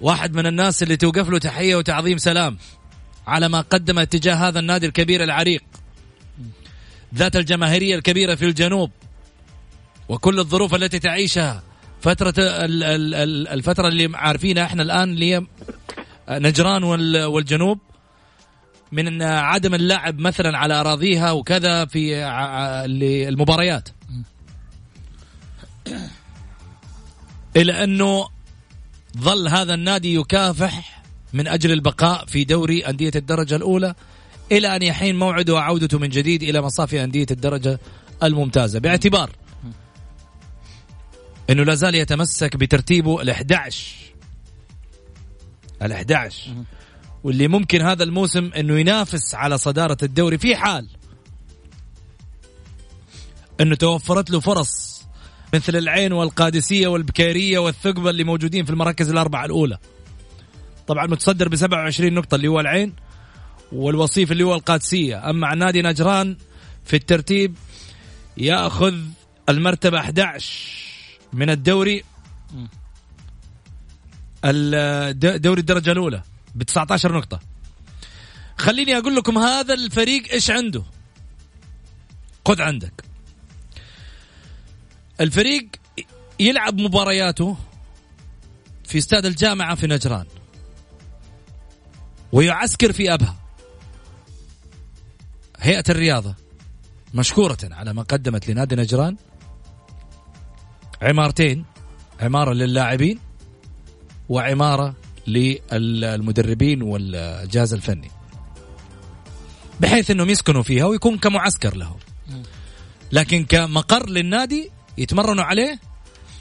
واحد 0.00 0.34
من 0.34 0.46
الناس 0.46 0.82
اللي 0.82 0.96
توقف 0.96 1.28
له 1.28 1.38
تحية 1.38 1.76
وتعظيم 1.76 2.18
سلام 2.18 2.58
على 3.26 3.48
ما 3.48 3.60
قدم 3.60 3.98
اتجاه 3.98 4.34
هذا 4.34 4.58
النادي 4.58 4.86
الكبير 4.86 5.24
العريق. 5.24 5.64
ذات 7.14 7.36
الجماهيرية 7.36 7.96
الكبيرة 7.96 8.34
في 8.34 8.44
الجنوب 8.44 8.90
وكل 10.08 10.38
الظروف 10.38 10.74
التي 10.74 10.98
تعيشها 10.98 11.62
فترة 12.04 12.34
الفترة 13.54 13.88
اللي 13.88 14.10
عارفينها 14.14 14.64
إحنا 14.64 14.82
الآن 14.82 15.10
اللي 15.10 15.34
هي 15.34 15.42
نجران 16.30 16.84
والجنوب 16.84 17.78
من 18.92 19.22
عدم 19.22 19.74
اللعب 19.74 20.18
مثلا 20.18 20.58
على 20.58 20.74
أراضيها 20.80 21.32
وكذا 21.32 21.84
في 21.84 22.26
المباريات. 23.28 23.88
إلى 27.56 27.84
أنه 27.84 28.28
ظل 29.18 29.48
هذا 29.48 29.74
النادي 29.74 30.14
يكافح 30.14 31.02
من 31.32 31.48
أجل 31.48 31.72
البقاء 31.72 32.26
في 32.26 32.44
دوري 32.44 32.80
أندية 32.80 33.12
الدرجة 33.16 33.56
الأولى 33.56 33.94
إلى 34.52 34.76
أن 34.76 34.82
يحين 34.82 35.18
موعده 35.18 35.54
وعودته 35.54 35.98
من 35.98 36.08
جديد 36.08 36.42
إلى 36.42 36.62
مصافي 36.62 37.04
أندية 37.04 37.26
الدرجة 37.30 37.80
الممتازة. 38.22 38.78
باعتبار 38.78 39.30
إنه 41.50 41.62
لا 41.62 41.74
زال 41.74 41.94
يتمسك 41.94 42.56
بترتيبه 42.56 43.24
ال11 43.24 43.74
ال11 45.84 46.34
واللي 47.24 47.48
ممكن 47.48 47.80
هذا 47.80 48.02
الموسم 48.04 48.50
إنه 48.56 48.78
ينافس 48.78 49.34
على 49.34 49.58
صدارة 49.58 49.96
الدوري. 50.02 50.38
في 50.38 50.56
حال 50.56 50.88
إنه 53.60 53.74
توفرت 53.74 54.30
له 54.30 54.40
فرص 54.40 55.04
مثل 55.54 55.76
العين 55.76 56.12
والقادسية 56.12 56.86
والبكيرية 56.86 57.58
والثقبة 57.58 58.10
اللي 58.10 58.24
موجودين 58.24 58.64
في 58.64 58.70
المراكز 58.70 59.10
الأربعة 59.10 59.44
الأولى. 59.44 59.78
طبعا 60.86 61.06
متصدر 61.06 61.48
ب 61.48 61.56
27 61.56 62.14
نقطة 62.14 62.34
اللي 62.34 62.48
هو 62.48 62.60
العين 62.60 62.92
والوصيف 63.72 64.32
اللي 64.32 64.44
هو 64.44 64.54
القادسية، 64.54 65.30
أما 65.30 65.54
نادي 65.54 65.82
نجران 65.82 66.36
في 66.84 66.96
الترتيب 66.96 67.54
يأخذ 68.36 68.94
المرتبة 69.48 69.98
11 69.98 70.93
من 71.34 71.50
الدوري 71.50 72.04
دوري 75.38 75.60
الدرجة 75.60 75.92
الأولى 75.92 76.22
ب 76.54 76.62
19 76.62 77.16
نقطة. 77.16 77.40
خليني 78.58 78.98
أقول 78.98 79.16
لكم 79.16 79.38
هذا 79.38 79.74
الفريق 79.74 80.32
إيش 80.32 80.50
عنده. 80.50 80.82
خذ 82.48 82.62
عندك. 82.62 83.04
الفريق 85.20 85.68
يلعب 86.40 86.80
مبارياته 86.80 87.56
في 88.84 88.98
استاد 88.98 89.26
الجامعة 89.26 89.74
في 89.74 89.86
نجران. 89.86 90.26
ويعسكر 92.32 92.92
في 92.92 93.14
أبها. 93.14 93.36
هيئة 95.58 95.84
الرياضة 95.88 96.34
مشكورة 97.14 97.58
على 97.62 97.92
ما 97.92 98.02
قدمت 98.02 98.48
لنادي 98.48 98.76
نجران. 98.76 99.16
عمارتين 101.02 101.64
عمارة 102.20 102.52
للاعبين 102.52 103.18
وعمارة 104.28 104.94
للمدربين 105.26 106.82
والجهاز 106.82 107.74
الفني. 107.74 108.10
بحيث 109.80 110.10
إنهم 110.10 110.30
يسكنوا 110.30 110.62
فيها 110.62 110.84
ويكون 110.84 111.18
كمعسكر 111.18 111.76
لهم. 111.76 111.98
لكن 113.12 113.44
كمقر 113.44 114.10
للنادي 114.10 114.70
يتمرنوا 114.98 115.44
عليه 115.44 115.80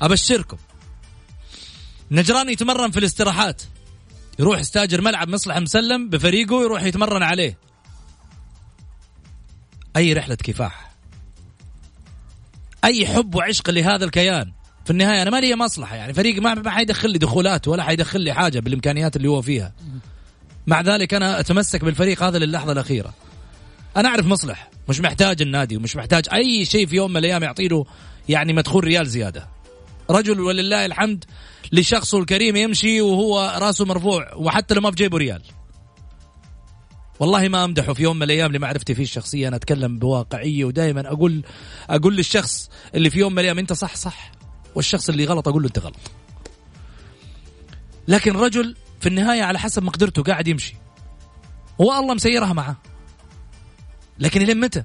أبشركم. 0.02 0.58
نجران 2.12 2.50
يتمرن 2.50 2.92
في 2.92 3.00
الاستراحات. 3.00 3.62
يروح 4.40 4.60
يستاجر 4.60 5.02
ملعب 5.02 5.30
مصلح 5.30 5.58
مسلم 5.58 6.10
بفريقه 6.10 6.64
يروح 6.64 6.84
يتمرن 6.84 7.24
عليه. 7.24 7.58
أي 9.98 10.14
رحلة 10.14 10.36
كفاح. 10.36 10.93
أي 12.84 13.08
حب 13.08 13.36
وعشق 13.36 13.70
لهذا 13.70 14.06
الكيان. 14.06 14.52
في 14.86 14.92
النهاية 14.92 15.22
أنا 15.22 15.30
ما 15.30 15.40
لي 15.40 15.56
مصلحة 15.56 15.96
يعني. 15.96 16.14
فريق 16.14 16.42
ما 16.42 16.54
ما 16.54 16.70
حيدخل 16.70 17.10
لي 17.10 17.18
دخولات 17.18 17.68
ولا 17.68 17.84
حيدخل 17.84 18.22
لي 18.22 18.34
حاجة 18.34 18.60
بالإمكانيات 18.60 19.16
اللي 19.16 19.28
هو 19.28 19.42
فيها. 19.42 19.74
مع 20.68 20.82
ذلك 20.82 21.14
أنا 21.14 21.40
أتمسك 21.40 21.86
بالفريق 21.86 22.24
هذا 22.24 22.40
للحظة 22.40 22.72
الأخيرة. 22.72 23.14
أنا 23.98 24.10
أعرف 24.10 24.26
مصلح. 24.26 24.70
مش 24.90 25.02
محتاج 25.02 25.42
النادي 25.42 25.78
ومش 25.78 25.96
محتاج 25.96 26.24
أي 26.34 26.66
شيء 26.66 26.88
في 26.88 26.96
يوم 26.96 27.12
من 27.12 27.18
الأيام 27.18 27.44
يعطي 27.44 27.68
له 27.68 27.86
يعني 28.30 28.54
مدخول 28.54 28.84
ريال 28.84 29.08
زيادة. 29.08 29.48
رجل 30.10 30.40
ولله 30.40 30.86
الحمد 30.86 31.26
لشخصه 31.72 32.20
الكريم 32.20 32.56
يمشي 32.56 33.02
وهو 33.02 33.58
راسه 33.62 33.86
مرفوع 33.86 34.34
وحتى 34.36 34.74
لو 34.74 34.82
ما 34.82 34.90
بجيبه 34.90 35.18
ريال. 35.18 35.42
والله 37.24 37.48
ما 37.48 37.64
أمدحه 37.64 37.94
في 37.94 38.04
يوم 38.04 38.16
من 38.16 38.24
الأيام 38.24 38.52
لمعرفتي 38.52 38.96
فيه 38.96 39.04
الشخصية. 39.04 39.48
أنا 39.48 39.56
أتكلم 39.56 40.00
بواقعية 40.00 40.66
ودائما 40.66 41.08
أقول 41.08 41.44
أقول 41.90 42.16
للشخص 42.16 42.70
اللي 42.96 43.10
في 43.10 43.20
يوم 43.20 43.32
من 43.32 43.40
الأيام 43.40 43.60
أنت 43.60 43.74
صح 43.74 43.96
صح. 43.96 44.32
والشخص 44.76 45.10
اللي 45.10 45.26
غلط 45.26 45.48
أقول 45.48 45.62
له 45.62 45.68
أنت 45.68 45.80
غلط. 45.80 46.12
لكن 48.08 48.36
رجل 48.36 48.76
في 49.00 49.10
النهاية 49.10 49.44
على 49.44 49.60
حسب 49.60 49.84
مقدرته 49.84 50.24
قاعد 50.24 50.48
يمشي. 50.48 50.76
هو 51.82 52.00
الله 52.00 52.14
مسيرها 52.14 52.54
معه. 52.54 52.78
لكن 54.20 54.42
إلى 54.42 54.54
متى؟ 54.54 54.84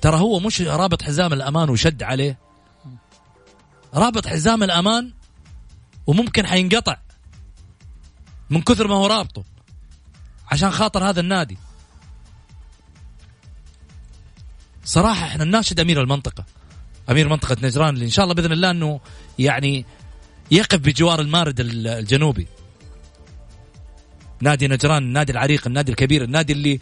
ترى 0.00 0.16
هو 0.16 0.40
مش 0.40 0.62
رابط 0.62 1.02
حزام 1.02 1.32
الأمان 1.32 1.70
وشد 1.70 2.02
عليه. 2.02 2.38
رابط 3.94 4.26
حزام 4.26 4.62
الأمان 4.62 5.12
وممكن 6.06 6.46
حينقطع 6.46 6.96
من 8.50 8.62
كثر 8.62 8.88
ما 8.88 8.94
هو 8.94 9.06
رابطه. 9.06 9.53
عشان 10.50 10.70
خاطر 10.70 11.08
هذا 11.08 11.20
النادي. 11.20 11.58
صراحة 14.84 15.26
إحنا 15.26 15.44
نناشد 15.44 15.80
أمير 15.80 16.00
المنطقة. 16.00 16.44
أمير 17.10 17.28
منطقة 17.28 17.56
نجران 17.62 17.94
اللي 17.94 18.04
إن 18.04 18.10
شاء 18.10 18.24
الله 18.24 18.34
بإذن 18.34 18.52
الله 18.52 18.70
إنه 18.70 19.00
يعني 19.38 19.84
يقف 20.50 20.78
بجوار 20.78 21.20
المارد 21.20 21.60
الجنوبي. 21.60 22.46
نادي 24.40 24.68
نجران 24.68 25.02
النادي 25.02 25.32
العريق 25.32 25.66
النادي 25.66 25.92
الكبير 25.92 26.24
النادي 26.24 26.52
اللي 26.52 26.80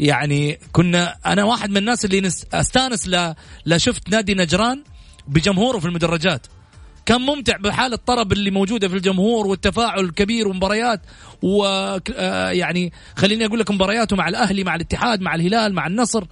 يعني 0.00 0.58
كنا 0.72 1.16
أنا 1.26 1.44
واحد 1.44 1.70
من 1.70 1.76
الناس 1.76 2.04
اللي 2.04 2.28
أستانس 2.54 3.08
لا 3.08 3.36
لا 3.64 3.78
شفت 3.78 4.08
نادي 4.08 4.34
نجران 4.34 4.84
بجمهوره 5.28 5.78
في 5.78 5.86
المدرجات. 5.86 6.46
كان 7.06 7.20
ممتع 7.20 7.56
بحال 7.56 7.92
الطرب 7.92 8.32
اللي 8.32 8.50
موجودة 8.50 8.88
في 8.88 8.96
الجمهور 8.96 9.46
والتفاعل 9.46 10.00
الكبير 10.00 10.48
ومباريات 10.48 11.00
ويعني 11.42 12.86
آه، 12.86 13.20
خليني 13.20 13.46
أقول 13.46 13.58
لك 13.58 13.70
مبارياته 13.70 14.16
مع 14.16 14.28
الأهلي 14.28 14.64
مع 14.64 14.74
الاتحاد 14.74 15.20
مع 15.20 15.34
الهلال 15.34 15.74
مع 15.74 15.86
النصر. 15.86 16.24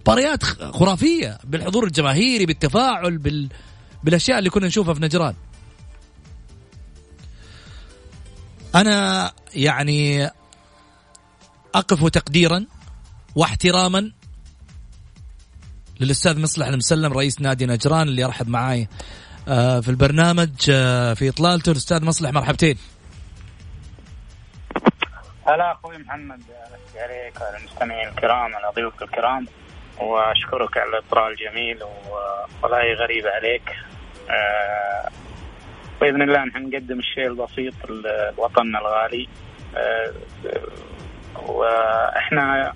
مباريات 0.00 0.42
خرافية 0.42 1.38
بالحضور 1.44 1.84
الجماهيري 1.84 2.46
بالتفاعل 2.46 3.18
بال... 3.18 3.48
بالأشياء 4.04 4.38
اللي 4.38 4.50
كنا 4.50 4.66
نشوفها 4.66 4.94
في 4.94 5.02
نجران. 5.02 5.34
أنا 8.74 9.32
يعني 9.54 10.30
أقف 11.74 12.08
تقديرا 12.08 12.66
واحتراما 13.34 14.12
للأستاذ 16.00 16.40
مصلح 16.40 16.66
المسلم 16.66 17.12
رئيس 17.12 17.40
نادي 17.40 17.66
نجران 17.66 18.08
اللي 18.08 18.24
رحب 18.24 18.48
معاي 18.48 18.88
في 19.46 19.88
البرنامج 19.88 20.70
آه، 20.70 21.14
في 21.14 21.28
اطلالته 21.28 21.72
الاستاذ 21.72 22.04
مصلح 22.04 22.30
مرحبتين. 22.32 22.76
هلا 25.46 25.72
أخوي 25.72 25.98
محمد 25.98 26.42
عليك 26.96 27.40
وعلى 27.40 27.56
المستمعين 27.56 28.08
الكرام 28.08 28.54
على 28.54 28.72
ضيوفك 28.74 29.02
الكرام 29.02 29.46
وأشكرك 30.00 30.78
على 30.78 30.90
الاطراء 30.90 31.28
الجميل 31.30 31.78
والله 32.62 32.94
غريبه 32.94 33.30
عليك. 33.30 33.70
آه، 34.30 35.08
بإذن 36.00 36.22
الله 36.22 36.44
نحن 36.44 36.68
نقدم 36.68 36.98
الشيء 36.98 37.26
البسيط 37.26 37.74
لوطننا 38.38 38.78
الغالي. 38.78 39.28
وإحنا 41.48 42.72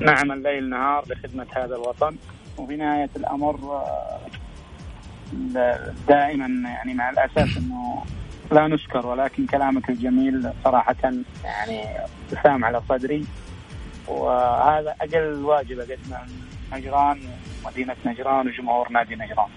نعمل 0.00 0.42
ليل 0.42 0.70
نهار 0.70 1.04
لخدمة 1.10 1.46
هذا 1.56 1.74
الوطن 1.74 2.16
وفي 2.58 2.76
نهايه 2.76 3.10
الأمر 3.16 3.84
دائما 6.08 6.68
يعني 6.68 6.94
مع 6.94 7.10
الأسف 7.10 7.58
إنه 7.58 8.04
لا 8.52 8.66
نشكر 8.66 9.06
ولكن 9.06 9.46
كلامك 9.46 9.90
الجميل 9.90 10.50
صراحة 10.64 10.96
يعني 11.44 11.82
سام 12.42 12.64
على 12.64 12.82
صدري 12.88 13.26
وهذا 14.08 14.94
أقل 15.00 15.44
واجب 15.44 15.78
اقدمه 15.78 16.18
نجران 16.72 17.20
ومدينه 17.64 17.96
نجران 18.06 18.48
وجمهور 18.48 18.92
نادي 18.92 19.14
نجران. 19.14 19.48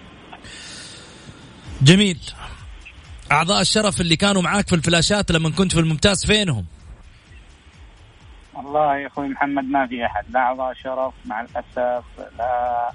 جميل. 1.82 2.18
أعضاء 3.32 3.60
الشرف 3.60 4.00
اللي 4.00 4.16
كانوا 4.16 4.42
معاك 4.42 4.68
في 4.68 4.74
الفلاشات 4.74 5.30
لما 5.30 5.50
كنت 5.50 5.72
في 5.72 5.80
الممتاز 5.80 6.26
فينهم؟ 6.26 6.66
والله 8.54 8.96
يا 8.96 9.06
أخوي 9.06 9.28
محمد 9.28 9.64
ما 9.64 9.86
في 9.86 10.06
أحد 10.06 10.24
لا 10.30 10.40
أعضاء 10.40 10.74
شرف 10.74 11.14
مع 11.24 11.40
الأسف 11.40 12.04
لا 12.38 12.90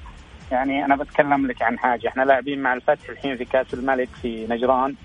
يعني 0.52 0.86
أنا 0.86 0.96
بتكلم 0.96 1.48
لك 1.48 1.62
عن 1.62 1.80
حاجة. 1.80 2.08
إحنا 2.08 2.24
لاعبين 2.24 2.62
مع 2.62 2.74
الفتح 2.74 3.10
الحين 3.10 3.38
في 3.38 3.46
كأس 3.46 3.74
الملك 3.74 4.10
في 4.22 4.48
نجران. 4.50 4.96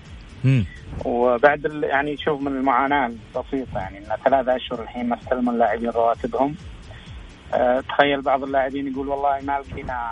مم. 0.43 0.65
وبعد 1.05 1.79
يعني 1.83 2.17
شوف 2.17 2.41
من 2.41 2.47
المعاناة 2.47 3.05
البسيطة 3.07 3.79
يعني 3.79 3.97
إن 3.97 4.03
ثلاثة 4.25 4.55
أشهر 4.55 4.81
الحين 4.81 5.09
ما 5.09 5.15
استلموا 5.15 5.53
اللاعبين 5.53 5.89
رواتبهم. 5.89 6.55
أه 7.53 7.79
تخيل 7.79 8.21
بعض 8.21 8.43
اللاعبين 8.43 8.87
يقول 8.91 9.07
والله 9.07 9.39
ما 9.43 9.59
لقينا 9.59 10.11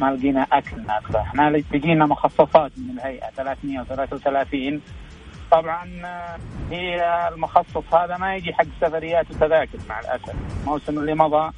ما 0.00 0.10
لقينا 0.10 0.46
أكل 0.52 0.82
ناكله. 0.86 1.20
إحنا 1.20 1.50
لقينا 1.50 2.06
مخصصات 2.06 2.72
من 2.78 2.98
الهيئة 2.98 3.30
333 3.36 4.80
طبعا 5.50 5.88
آه، 6.04 6.38
هي 6.70 7.28
المخصص 7.32 7.94
هذا 7.94 8.16
ما 8.16 8.36
يجي 8.36 8.54
حق 8.54 8.64
سفريات 8.80 9.30
وتذاكر 9.30 9.78
مع 9.88 10.00
الأسف. 10.00 10.34
الموسم 10.62 10.98
اللي 10.98 11.14
مضى 11.14 11.52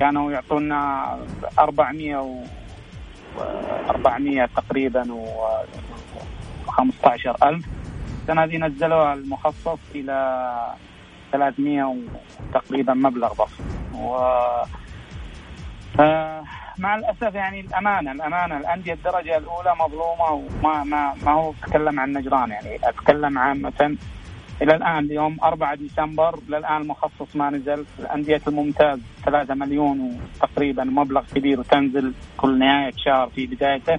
كانوا 0.00 0.32
يعطونا 0.32 1.18
400 1.58 2.16
و 2.16 2.44
400 3.90 4.46
تقريبا 4.56 5.12
و 5.12 5.26
15000 6.68 7.64
السنة 8.22 8.44
هذه 8.44 8.56
نزلوها 8.56 9.14
المخصص 9.14 9.78
إلى 9.94 10.74
300 11.32 11.96
تقريبا 12.54 12.94
مبلغ 12.94 13.32
بسيط 13.32 13.66
و 13.94 14.16
مع 16.78 16.94
الأسف 16.94 17.34
يعني 17.34 17.60
الأمانة 17.60 18.12
الأمانة 18.12 18.56
الأندية 18.56 18.92
الدرجة 18.92 19.36
الأولى 19.36 19.74
مظلومة 19.80 20.30
وما 20.32 20.84
ما 20.84 21.14
ما 21.24 21.32
هو 21.32 21.52
أتكلم 21.62 22.00
عن 22.00 22.12
نجران 22.12 22.50
يعني 22.50 22.76
أتكلم 22.84 23.38
عامة 23.38 23.96
إلى 24.62 24.76
الآن 24.76 24.98
اليوم 24.98 25.36
4 25.42 25.74
ديسمبر 25.74 26.38
للان 26.48 26.82
المخصص 26.82 27.36
ما 27.36 27.50
نزل 27.50 27.84
الأندية 27.98 28.40
الممتاز 28.48 29.00
3 29.24 29.54
مليون 29.54 30.20
تقريبا 30.40 30.84
مبلغ 30.84 31.22
كبير 31.34 31.60
وتنزل 31.60 32.12
كل 32.36 32.58
نهاية 32.58 32.92
شهر 32.96 33.28
في 33.28 33.46
بدايته. 33.46 33.94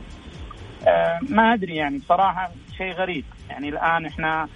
أه 0.87 1.19
ما 1.29 1.53
أدري 1.53 1.75
يعني 1.75 1.97
بصراحة 1.97 2.51
شيء 2.77 2.93
غريب. 2.93 3.25
يعني 3.49 3.69
الآن 3.69 4.05
إحنا 4.05 4.47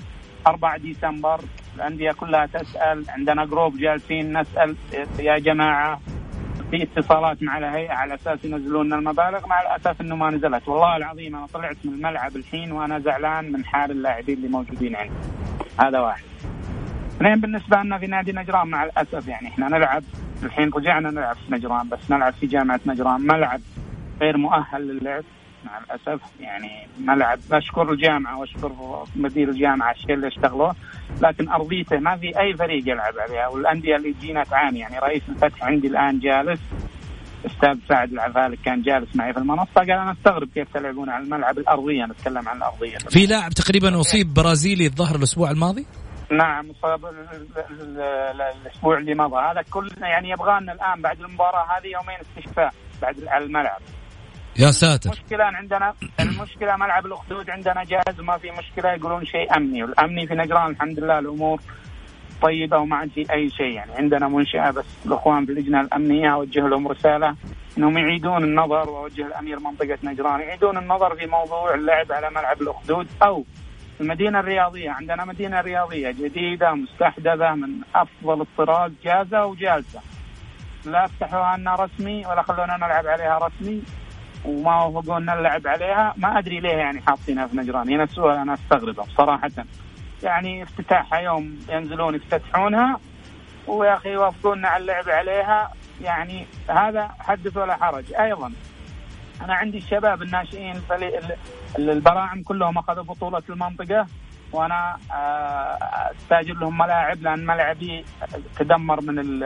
4 0.48 0.78
ديسمبر 0.78 1.39
الأندية 1.76 2.12
كلها 2.12 2.46
تسأل 2.46 3.06
عندنا 3.10 3.46
جروب 3.46 3.78
جالسين 3.78 4.39
نسأل 4.39 4.76
يا 5.20 5.38
جماعة 5.38 6.00
في 6.71 6.84
اتصالات 6.84 7.43
مع 7.43 7.58
الهيئة 7.58 7.93
على 7.93 8.15
أساس 8.15 8.45
ينزلون 8.45 8.86
لنا 8.86 8.95
المبالغ 8.95 9.47
مع 9.47 9.62
الاسف 9.62 10.01
إنه 10.01 10.15
ما 10.15 10.30
نزلت. 10.30 10.67
والله 10.67 10.97
العظيم 10.97 11.36
أنا 11.36 11.45
طلعت 11.45 11.77
من 11.84 11.93
الملعب 11.93 12.36
الحين 12.36 12.71
وأنا 12.71 12.99
زعلان 12.99 13.51
من 13.51 13.65
حال 13.65 13.91
اللاعبين 13.91 14.38
اللي 14.38 14.47
موجودين 14.47 14.95
عندي. 14.95 15.13
هذا 15.80 15.99
واحد. 15.99 16.23
اثنين 17.15 17.39
بالنسبة 17.39 17.77
لنا 17.77 17.97
في 17.97 18.08
نادي 18.08 18.32
نجران 18.32 18.67
مع 18.67 18.84
الأسف 18.84 19.27
يعني 19.27 19.47
إحنا 19.47 19.69
نلعب 19.69 20.03
الحين 20.43 20.69
رجعنا 20.69 21.12
نلعب 21.12 21.36
في 21.36 21.53
نجران 21.53 21.89
بس 21.89 22.12
نلعب 22.12 22.34
في 22.34 22.47
جامعة 22.47 22.80
نجران. 22.86 23.21
ملعب 23.21 23.62
غير 24.21 24.38
مؤهل 24.38 24.88
للعب 24.88 25.23
مع 25.65 25.77
الأسف 25.77 26.21
يعني 26.39 26.88
ملعب. 26.99 27.39
أشكر 27.51 27.91
الجامعة 27.91 28.39
وأشكر 28.39 28.71
مدير 29.15 29.49
الجامعة 29.49 29.91
الشيء 29.91 30.13
اللي 30.13 30.27
اشتغلوه. 30.27 30.75
لكن 31.22 31.50
أرضيته 31.50 32.00
ما 32.00 32.17
في 32.17 32.39
أي 32.39 32.54
فريق 32.54 32.89
يلعب 32.89 33.13
عليها 33.20 33.48
والأندية 33.48 33.96
اللي 33.96 34.13
تجينا 34.13 34.43
تعاني 34.43 34.80
يعني 34.80 35.00
رئيس 35.00 35.22
الفتح 35.30 35.63
عندي 35.63 35.88
الآن 35.88 36.20
جالس 36.20 36.60
أستاذ 37.46 37.78
سعد 37.89 38.12
العفالك 38.12 38.60
كان 38.65 38.82
جالس 38.82 39.15
معي 39.15 39.34
في 39.34 39.39
المنصة 39.39 39.74
قال 39.76 39.91
أنا 39.91 40.12
أستغرب 40.12 40.50
كيف 40.56 40.74
تلعبون 40.74 41.10
على 41.10 41.24
الملعب 41.24 41.58
الأرضية 41.58 42.06
نتكلم 42.06 42.50
عن 42.50 42.58
الأرضية. 42.58 42.98
في 42.98 43.26
لاعب 43.26 43.52
تقريبا 43.52 44.00
أصيب 44.00 44.34
برازيلي 44.34 44.86
الظهر 44.86 45.15
الأسبوع 45.15 45.52
الماضي؟ 45.52 45.86
نعم 46.32 46.74
صاب 46.82 47.06
الأسبوع 48.65 48.98
اللي 48.98 49.15
مضى. 49.15 49.36
هذا 49.36 49.62
كل 49.72 49.89
يعني 50.02 50.30
يبغى 50.30 50.60
لنا 50.62 50.74
الآن 50.74 51.02
بعد 51.02 51.20
المباراة 51.20 51.65
هذه 51.78 51.88
يومين 51.88 52.17
استشفاء 52.22 52.74
بعد 53.02 53.15
على 53.28 53.46
الملعب. 53.46 53.82
يا 54.60 54.72
ساتر. 54.72 55.10
المشكلة 55.10 55.43
عندنا 55.43 55.93
المشكلة 56.20 56.76
ملعب 56.76 57.06
الأخدود 57.06 57.50
عندنا 57.50 57.84
جاهز 57.84 58.20
وما 58.20 58.38
في 58.38 58.52
مشكلة 58.52 58.91
يقولون 58.93 59.26
شيء 59.26 59.58
أمني. 59.58 59.84
والأمني 59.84 60.28
في 60.28 60.34
نجران 60.34 60.72
الحمد 60.72 61.00
لله 61.00 61.20
الأمور 61.20 61.62
طيبة 62.41 62.78
وما 62.78 62.96
عندي 62.96 63.28
أي 63.32 63.50
شيء. 63.50 63.72
يعني 63.72 63.91
عندنا 63.91 64.28
منشأة 64.28 64.72
بس 64.72 64.86
الأخوان 65.06 65.46
في 65.46 65.52
اللجنة 65.52 65.82
الأمنية 65.82 66.34
أوجه 66.34 66.67
لهم 66.67 66.88
رسالة 66.88 67.36
أنهم 67.78 67.98
يعيدون 67.98 68.43
النظر 68.43 68.89
وأوجه 68.89 69.26
الأمير 69.28 69.60
منطقة 69.60 69.98
نجران. 70.04 70.39
يعيدون 70.39 70.78
النظر 70.78 71.15
في 71.15 71.26
موضوع 71.26 71.74
اللعب 71.74 72.12
على 72.12 72.30
ملعب 72.30 72.62
الأخدود 72.62 73.08
أو 73.24 73.46
المدينة 74.02 74.39
الرياضية. 74.39 74.91
عندنا 74.91 75.26
مدينة 75.26 75.62
رياضية 75.62 76.12
جديدة 76.12 76.74
مستحدثة 76.74 77.56
من 77.56 77.70
أفضل 77.96 78.41
الطرق 78.41 78.91
جاهزة 79.04 79.46
وجالسة. 79.46 80.02
لا 80.86 81.08
فتحوها 81.08 81.58
لنا 81.58 81.76
رسمي 81.76 82.26
ولا 82.26 82.41
خلونا 82.41 82.78
نلعب 82.78 83.08
عليها 83.08 83.38
رسمي. 83.38 83.82
وما 84.48 84.84
وافقونا 84.84 85.36
نلعب 85.36 85.68
عليها 85.68 86.14
ما 86.18 86.40
أدري 86.40 86.60
ليه 86.60 86.70
يعني 86.70 87.02
حاطينها 87.02 87.48
في 87.48 87.58
نجران 87.58 87.90
هي 87.90 87.98
نفسها 87.98 88.42
أنا 88.42 88.54
أستغربها 88.54 89.06
صراحة 89.18 89.52
يعني 90.24 90.64
افتتاحها 90.64 91.20
يوم 91.20 91.60
ينزلون 91.70 92.16
يفتتحونها 92.16 93.00
ويا 93.68 93.94
أخي 93.94 94.10
يوافقونا 94.10 94.68
على 94.68 94.82
اللعب 94.82 95.10
عليها. 95.10 95.72
يعني 96.02 96.48
هذا 96.70 97.10
حدث 97.20 97.58
ولا 97.58 97.76
حرج. 97.76 98.14
أيضا 98.14 98.52
أنا 99.42 99.54
عندي 99.54 99.78
الشباب 99.78 100.22
الناشئين 100.22 100.82
البراعم 101.80 102.44
كلهم 102.44 102.78
أخذوا 102.78 103.04
بطولة 103.04 103.44
المنطقة 103.50 104.08
وأنا 104.52 104.98
آه، 105.12 106.12
أستاجر 106.18 106.54
لهم 106.54 106.78
ملاعب 106.78 107.22
لأن 107.22 107.46
ملعبي 107.46 108.06
تدمر 108.60 109.02
من 109.02 109.40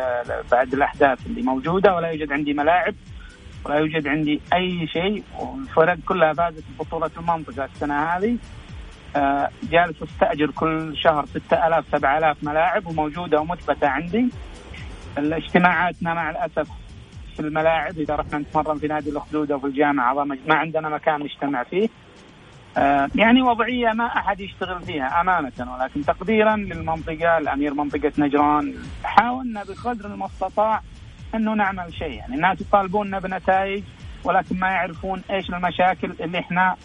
بعد 0.51 0.73
الأحداث 0.73 1.25
اللي 1.25 1.41
موجودة 1.41 1.95
ولا 1.95 2.07
يوجد 2.07 2.31
عندي 2.31 2.53
ملاعب. 2.53 2.95
ولا 3.65 3.75
يوجد 3.75 4.07
عندي 4.07 4.41
أي 4.53 4.87
شيء 4.87 5.23
والفرق 5.39 5.97
كلها 6.07 6.33
فازت 6.33 6.63
ببطولة 6.69 7.11
المنطقة 7.17 7.65
السنة 7.65 8.03
هذه. 8.03 8.37
آه، 9.15 9.49
جالس 9.63 10.03
أستأجر 10.03 10.51
كل 10.51 10.97
شهر 10.97 11.25
6000 11.25 11.85
7000 11.91 12.43
ملاعب 12.43 12.87
وموجودة 12.87 13.41
ومثبتة 13.41 13.87
عندي. 13.87 14.29
اجتماعاتنا 15.17 16.13
مع 16.13 16.29
الأسف 16.29 16.67
في 17.35 17.39
الملاعب 17.39 17.97
إذا 17.97 18.15
رحنا 18.15 18.37
نتمرن 18.37 18.77
في 18.77 18.87
نادي 18.87 19.09
الأخدود 19.09 19.51
أو 19.51 19.59
في 19.59 19.67
الجامعة 19.67 20.13
ما 20.23 20.55
عندنا 20.55 20.89
مكان 20.89 21.19
نجتمع 21.19 21.63
فيه. 21.63 21.89
آه، 22.77 23.09
يعني 23.15 23.41
وضعية 23.41 23.91
ما 23.93 24.05
أحد 24.05 24.39
يشتغل 24.39 24.81
فيها 24.81 25.21
أمانة 25.21 25.51
ولكن 25.59 26.05
تقديرا 26.05 26.55
للمنطقة 26.55 27.37
الامير 27.37 27.73
منطقة 27.73 28.11
نجران 28.17 28.75
حاولنا 29.03 29.63
بقدر 29.63 30.05
المستطاع 30.05 30.81
أنه 31.35 31.53
نعمل 31.53 31.93
شيء. 31.93 32.11
يعني 32.11 32.35
الناس 32.35 32.61
يطالبوننا 32.61 33.19
بنتائج 33.19 33.83
ولكن 34.23 34.59
ما 34.59 34.67
يعرفون 34.67 35.21
إيش 35.31 35.49
المشاكل 35.49 36.15
اللي 36.19 36.39
إحنا 36.39 36.75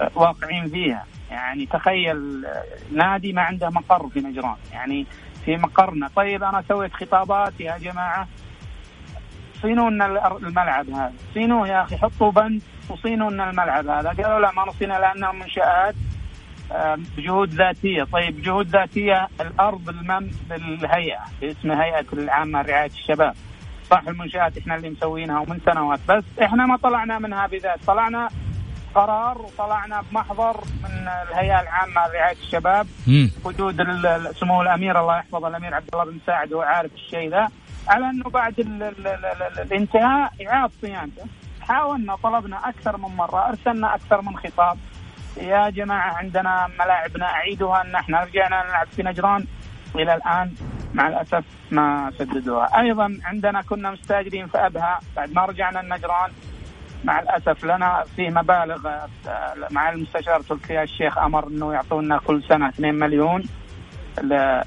آه، 0.00 0.10
واقعين 0.14 0.68
فيها. 0.68 1.04
يعني 1.30 1.66
تخيل 1.66 2.44
آه، 2.46 2.64
نادي 2.92 3.32
ما 3.32 3.42
عنده 3.42 3.70
مقر 3.70 4.08
في 4.08 4.20
نجران. 4.20 4.56
يعني 4.72 5.06
في 5.44 5.56
مقرنا. 5.56 6.10
طيب 6.16 6.42
أنا 6.42 6.64
سويت 6.68 6.92
خطابات 6.92 7.60
يا 7.60 7.78
جماعة. 7.78 8.28
صينوا 9.62 9.90
لنا 9.90 10.36
الملعب 10.36 10.90
هذا. 10.90 11.12
صينوه 11.34 11.68
يا 11.68 11.82
أخي 11.82 11.96
حطوا 11.96 12.30
بند 12.32 12.62
وصينوا 12.88 13.30
لنا 13.30 13.50
الملعب 13.50 13.86
هذا. 13.88 14.08
قالوا 14.08 14.40
لا 14.40 14.52
ما 14.52 14.64
نصينا 14.64 14.94
لانها 14.98 15.32
منشآت 15.32 15.94
بجهود 17.16 17.48
ذاتية. 17.48 18.04
طيب 18.04 18.42
جهود 18.42 18.66
ذاتية 18.66 19.28
الأرض 19.40 19.88
المم 19.88 20.30
للهيئه 20.50 21.24
باسم 21.40 21.72
هيئة 21.72 22.06
العامة 22.12 22.62
لرعاية 22.62 22.90
الشباب. 22.90 23.34
صح 23.90 24.02
المنشآت 24.08 24.58
إحنا 24.58 24.76
اللي 24.76 24.90
مسوينها 24.90 25.40
ومن 25.40 25.60
سنوات. 25.66 26.00
بس 26.08 26.24
إحنا 26.42 26.66
ما 26.66 26.76
طلعنا 26.76 27.18
منها 27.18 27.46
بذات. 27.46 27.84
طلعنا 27.86 28.28
قرار 28.94 29.38
وطلعنا 29.38 30.02
بمحضر 30.10 30.56
من 30.84 31.08
الهيئة 31.08 31.60
العامة 31.60 32.08
لرعاية 32.08 32.36
الشباب. 32.36 32.86
وجود 33.44 33.82
سمو 34.40 34.62
الأمير 34.62 35.00
الله 35.00 35.18
يحفظه 35.18 35.48
الأمير 35.48 35.74
عبد 35.74 35.88
الله 35.92 36.04
بن 36.04 36.18
ساعد 36.26 36.52
هو 36.52 36.62
عارف 36.62 36.92
الشيء 36.94 37.30
ذا 37.30 37.48
على 37.88 38.10
إنه 38.10 38.30
بعد 38.30 38.60
ال 38.60 38.82
ال 38.82 39.06
ال 39.06 39.58
الانتهاء 39.58 40.32
اعاده 40.46 40.72
صيانته. 40.80 41.24
حاولنا 41.60 42.16
طلبنا 42.16 42.68
أكثر 42.68 42.96
من 42.96 43.16
مرة 43.16 43.48
أرسلنا 43.48 43.94
أكثر 43.94 44.22
من 44.22 44.36
خطاب. 44.36 44.78
يا 45.36 45.70
جماعة 45.70 46.12
عندنا 46.12 46.68
ملاعبنا 46.78 47.26
أعيدوها 47.26 47.82
ان 47.82 47.94
إحنا 47.94 48.20
رجعنا 48.24 48.64
نلعب 48.66 48.86
في 48.86 49.02
نجران. 49.02 49.46
إلى 49.94 50.14
الآن 50.14 50.54
مع 50.96 51.08
الأسف 51.08 51.44
ما 51.70 52.12
سددوها. 52.18 52.80
أيضا 52.80 53.18
عندنا 53.24 53.62
كنا 53.62 53.90
مستأجرين 53.90 54.46
في 54.46 54.58
أبها 54.66 55.00
بعد 55.16 55.32
ما 55.32 55.44
رجعنا 55.44 55.80
النجران 55.80 56.30
مع 57.04 57.20
الأسف 57.20 57.64
لنا 57.64 58.04
في 58.16 58.30
مبالغ 58.30 58.88
مع 59.70 59.90
المستشار 59.90 60.40
تركيا 60.40 60.82
الشيخ 60.82 61.18
أمر 61.18 61.48
إنه 61.48 61.72
يعطونا 61.72 62.18
كل 62.18 62.42
سنة 62.48 62.68
2 62.68 62.94
مليون. 62.94 63.42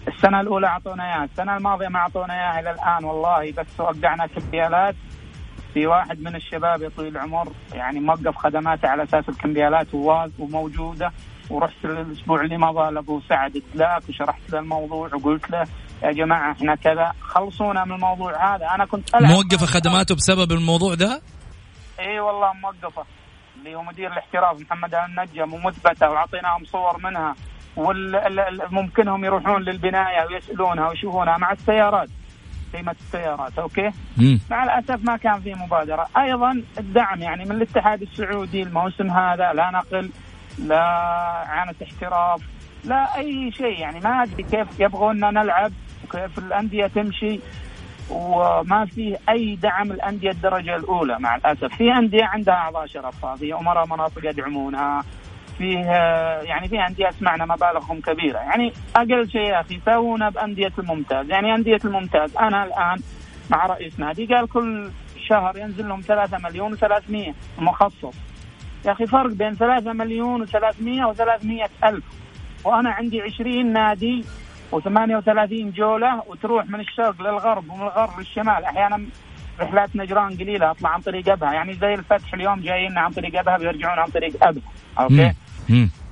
السنة 0.08 0.42
الأولى 0.42 0.68
أعطونا 0.68 1.04
إياها 1.06 1.24
السنة 1.24 1.58
الماضية 1.58 1.88
ما 1.88 2.00
أعطونا 2.00 2.34
إياها 2.34 2.60
إلى 2.60 2.72
الآن 2.72 3.04
والله 3.04 3.52
بس 3.52 3.80
وقعنا 3.80 4.28
كمبيالات 4.28 4.96
في 5.74 5.88
واحد 5.88 6.22
من 6.22 6.36
الشباب 6.36 6.82
يا 6.82 6.90
طويل 6.90 7.18
العمر 7.18 7.52
يعني 7.74 8.00
موقف 8.00 8.36
خدماته 8.38 8.88
على 8.88 9.04
أساس 9.04 9.30
الكمبيالات 9.30 9.88
وموجودة 10.40 11.12
ورحت 11.50 11.86
الأسبوع 11.86 12.42
اللي 12.42 12.58
مضى 12.58 12.92
لابو 12.92 13.22
سعد 13.30 13.56
الدلاك 13.56 14.10
وشرحت 14.10 14.50
له 14.50 14.60
الموضوع 14.60 15.10
وقلت 15.14 15.50
له 15.52 15.68
يا 16.04 16.12
جماعة 16.12 16.52
إحنا 16.52 16.76
كذا. 16.76 17.12
خلصونا 17.22 17.86
من 17.86 17.92
الموضوع 17.92 18.56
هذا. 18.56 18.66
أنا 18.76 18.86
كنت 18.86 19.16
موقفة 19.16 19.66
خدماته 19.66 20.16
بسبب 20.16 20.52
الموضوع 20.52 20.96
ده؟ 20.96 21.22
إي 22.00 22.20
والله 22.20 22.54
موقفة. 22.54 23.04
اللي 23.60 23.76
هو 23.76 23.84
مدير 23.84 24.14
الاحتراف 24.14 24.62
محمد 24.62 24.96
النجم 24.96 25.54
ومثبتة 25.54 26.10
واعطيناهم 26.10 26.66
صور 26.66 26.98
منها 27.04 27.36
وممكنهم 27.76 29.26
يروحون 29.26 29.62
للبناية 29.62 30.26
ويسألونها 30.32 30.90
ويشوفونها 30.90 31.38
مع 31.38 31.52
السيارات. 31.52 32.10
قيمة 32.74 32.96
السيارات 33.00 33.60
أوكي؟ 33.60 33.92
مم. 34.18 34.40
مع 34.52 34.64
الأسف 34.64 35.04
ما 35.04 35.18
كان 35.18 35.40
في 35.42 35.54
مبادرة. 35.54 36.08
أيضا 36.18 36.64
الدعم 36.80 37.22
يعني 37.22 37.46
من 37.46 37.52
الاتحاد 37.52 38.02
السعودي 38.02 38.64
الموسم 38.64 39.12
هذا 39.12 39.54
لا 39.54 39.72
نقل 39.72 40.12
لا 40.60 40.84
عانة 41.48 41.76
احتراف 41.84 42.42
لا 42.84 43.16
أي 43.18 43.52
شيء. 43.52 43.80
يعني 43.80 44.00
ما 44.00 44.24
أدري 44.24 44.44
كيف 44.44 44.80
يبغوننا 44.80 45.32
نلعب. 45.32 45.72
وكيف 46.04 46.40
الأندية 46.40 46.88
تمشي 46.88 47.40
وما 48.10 48.86
في 48.86 49.18
أي 49.30 49.56
دعم 49.56 49.92
الأندية 49.92 50.32
الدرجة 50.32 50.76
الأولى 50.76 51.20
مع 51.20 51.36
الأسف. 51.36 51.76
في 51.76 51.92
أندية 51.92 52.26
عندها 52.26 52.54
اعضاء 52.54 52.86
شرف 52.86 53.26
في 53.26 53.54
أمراء 53.54 53.86
مناطق 53.86 54.30
يدعمونها 54.30 55.04
فيه 55.58 55.80
يعني 56.44 56.68
في 56.68 56.88
أندية 56.88 57.10
سمعنا 57.10 57.46
مبالغهم 57.46 58.02
كبيرة. 58.02 58.38
يعني 58.40 58.74
أقل 58.96 59.30
شيء 59.30 59.42
يا 59.42 59.62
أخي 59.62 59.80
سوونا 59.86 60.30
بأندية 60.30 60.72
الممتاز. 60.80 61.30
يعني 61.30 61.56
أندية 61.56 61.80
الممتاز 61.86 62.38
أنا 62.38 62.64
الآن 62.64 63.00
مع 63.50 63.66
رئيس 63.66 64.00
نادي 64.00 64.26
قال 64.26 64.50
كل 64.50 64.90
شهر 65.28 65.58
ينزل 65.58 65.88
لهم 65.88 66.02
3 66.02 66.38
مليون 66.38 66.78
و300 66.78 67.34
مخصص. 67.60 68.16
يا 68.86 68.92
أخي 68.92 69.08
فرق 69.08 69.32
بين 69.32 69.54
3 69.54 69.94
مليون 69.94 70.48
و300 70.48 71.16
و300 71.16 71.86
ألف. 71.86 72.04
وأنا 72.64 72.90
عندي 72.90 73.22
20 73.22 73.74
نادي 73.74 74.26
و38 74.72 75.76
جولة 75.76 76.24
وتروح 76.28 76.66
من 76.66 76.80
الشرق 76.80 77.22
للغرب 77.22 77.70
ومن 77.70 77.82
الغرب 77.82 78.20
للشمال. 78.20 78.66
أحيانا 78.66 79.06
رحلات 79.60 79.96
نجران 79.96 80.30
قليلة 80.38 80.72
أطلع 80.72 80.90
عن 80.90 81.02
طريق 81.02 81.30
أبها. 81.30 81.54
يعني 81.54 81.74
زي 81.74 81.94
الفتح 81.94 82.34
اليوم 82.34 82.60
جايين 82.60 82.98
عن 82.98 83.12
طريق 83.12 83.40
أبها 83.40 83.58
بيرجعون 83.58 84.00
عن 84.00 84.08
طريق 84.08 84.44
أبها. 84.44 84.64
أوكي؟ 85.00 85.34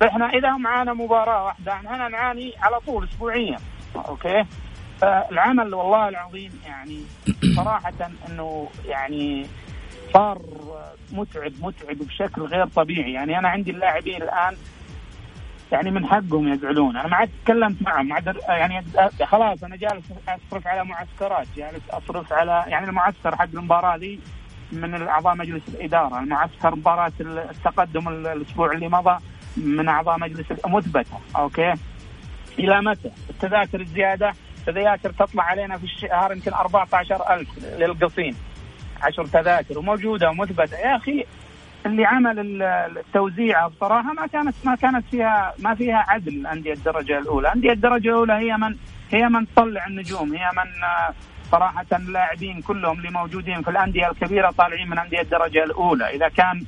فإحنا 0.00 0.26
إذا 0.30 0.56
معانا 0.56 0.92
مباراة 0.92 1.44
واحدة 1.44 1.72
إحنا 1.72 2.08
نعاني 2.08 2.52
على 2.62 2.80
طول 2.86 3.04
اسبوعيا. 3.04 3.58
أوكي؟ 3.96 4.44
فالعمل 5.00 5.74
والله 5.74 6.08
العظيم 6.08 6.50
يعني 6.66 7.00
صراحة 7.56 7.92
إنه 8.28 8.68
يعني 8.86 9.46
صار 10.12 10.38
متعب 11.12 11.52
متعب 11.60 11.98
بشكل 11.98 12.42
غير 12.42 12.66
طبيعي. 12.66 13.12
يعني 13.12 13.38
أنا 13.38 13.48
عندي 13.48 13.70
اللاعبين 13.70 14.22
الآن 14.22 14.56
يعني 15.72 15.90
من 15.90 16.06
حقهم 16.06 16.48
يزعلون. 16.52 16.96
أنا 16.96 17.08
ما 17.08 17.16
عاد 17.16 17.30
تكلمت 17.44 17.82
معهم 17.82 18.12
عاد 18.12 18.36
يعني 18.48 18.84
خلاص 19.24 19.64
أنا 19.64 19.76
جالس 19.76 20.04
أصرف 20.28 20.66
على 20.66 20.84
معسكرات 20.84 21.46
جالس 21.56 21.82
أصرف 21.90 22.32
على 22.32 22.64
يعني 22.66 22.86
المعسكر 22.86 23.36
حق 23.36 23.48
المباراة 23.54 23.96
ذي 23.96 24.20
من 24.72 25.08
أعضاء 25.08 25.34
مجلس 25.34 25.62
الإدارة 25.68 26.18
المعسكر 26.18 26.74
مباراة 26.74 27.12
التقدم 27.20 28.08
الأسبوع 28.08 28.72
اللي 28.72 28.88
مضى 28.88 29.18
من 29.56 29.88
أعضاء 29.88 30.18
مجلس 30.18 30.46
مثبته 30.66 31.20
أوكي؟ 31.36 31.74
إلى 32.58 32.80
متى؟ 32.82 33.10
التذاكر 33.30 33.80
الزيادة 33.80 34.32
تذاكر 34.66 35.10
تطلع 35.10 35.44
علينا 35.44 35.78
في 35.78 35.84
الشهر 35.84 36.32
يمكن 36.32 36.52
14000 36.52 37.48
للقصيم. 37.78 38.36
10 39.02 39.26
تذاكر 39.26 39.78
وموجودة 39.78 40.30
ومثبتة. 40.30 40.76
يا 40.76 40.96
أخي 40.96 41.24
اللي 41.88 42.04
عمل 42.04 42.62
التوزيع 42.62 43.66
بصراحة 43.66 44.12
ما 44.12 44.26
كانت 44.26 44.54
ما 44.64 44.74
كانت 44.74 45.04
فيها 45.10 45.54
ما 45.58 45.74
فيها 45.74 46.04
عدل 46.08 46.46
انديه 46.46 46.72
الدرجة 46.72 47.18
الأولى، 47.18 47.52
انديه 47.52 47.72
الدرجة 47.72 48.08
الأولى 48.08 48.32
هي 48.32 48.56
من 48.56 48.76
هي 49.10 49.28
من 49.28 49.46
تطلع 49.46 49.86
النجوم، 49.86 50.34
هي 50.34 50.50
من 50.56 50.70
صراحة 51.50 51.86
اللاعبين 51.92 52.60
كلهم 52.60 52.98
اللي 52.98 53.10
موجودين 53.10 53.62
في 53.62 53.70
الأندية 53.70 54.10
الكبيرة 54.10 54.50
طالعين 54.50 54.90
من 54.90 54.98
أندية 54.98 55.20
الدرجة 55.20 55.64
الأولى، 55.64 56.04
إذا 56.04 56.28
كان 56.28 56.64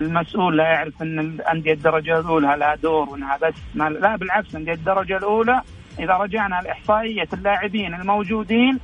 المسؤول 0.00 0.56
لا 0.56 0.64
يعرف 0.64 1.02
أن 1.02 1.18
الأندية 1.18 1.72
الدرجة 1.72 2.20
الأولى 2.20 2.56
لها 2.58 2.74
دور 2.74 3.08
وانها 3.08 3.38
بس. 3.42 3.54
لا 3.74 4.16
بالعكس 4.16 4.54
أندية 4.54 4.72
الدرجة 4.72 5.16
الأولى 5.16 5.62
إذا 5.98 6.14
رجعنا 6.14 6.60
لإحصائية 6.64 7.28
اللاعبين 7.32 7.94
الموجودين 7.94 8.78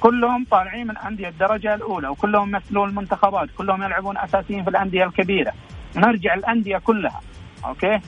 كلهم 0.00 0.46
طالعين 0.50 0.86
من 0.86 0.98
أندية 0.98 1.28
الدرجة 1.28 1.74
الأولى 1.74 2.08
وكلهم 2.08 2.48
يمثلون 2.48 2.88
المنتخبات 2.88 3.48
كلهم 3.58 3.82
يلعبون 3.82 4.18
أساسيين 4.18 4.64
في 4.64 4.70
الأندية 4.70 5.04
الكبيرة. 5.04 5.52
نرجع 5.96 6.34
الأندية 6.34 6.78
كلها 6.78 7.20
أوكي؟ 7.64 8.00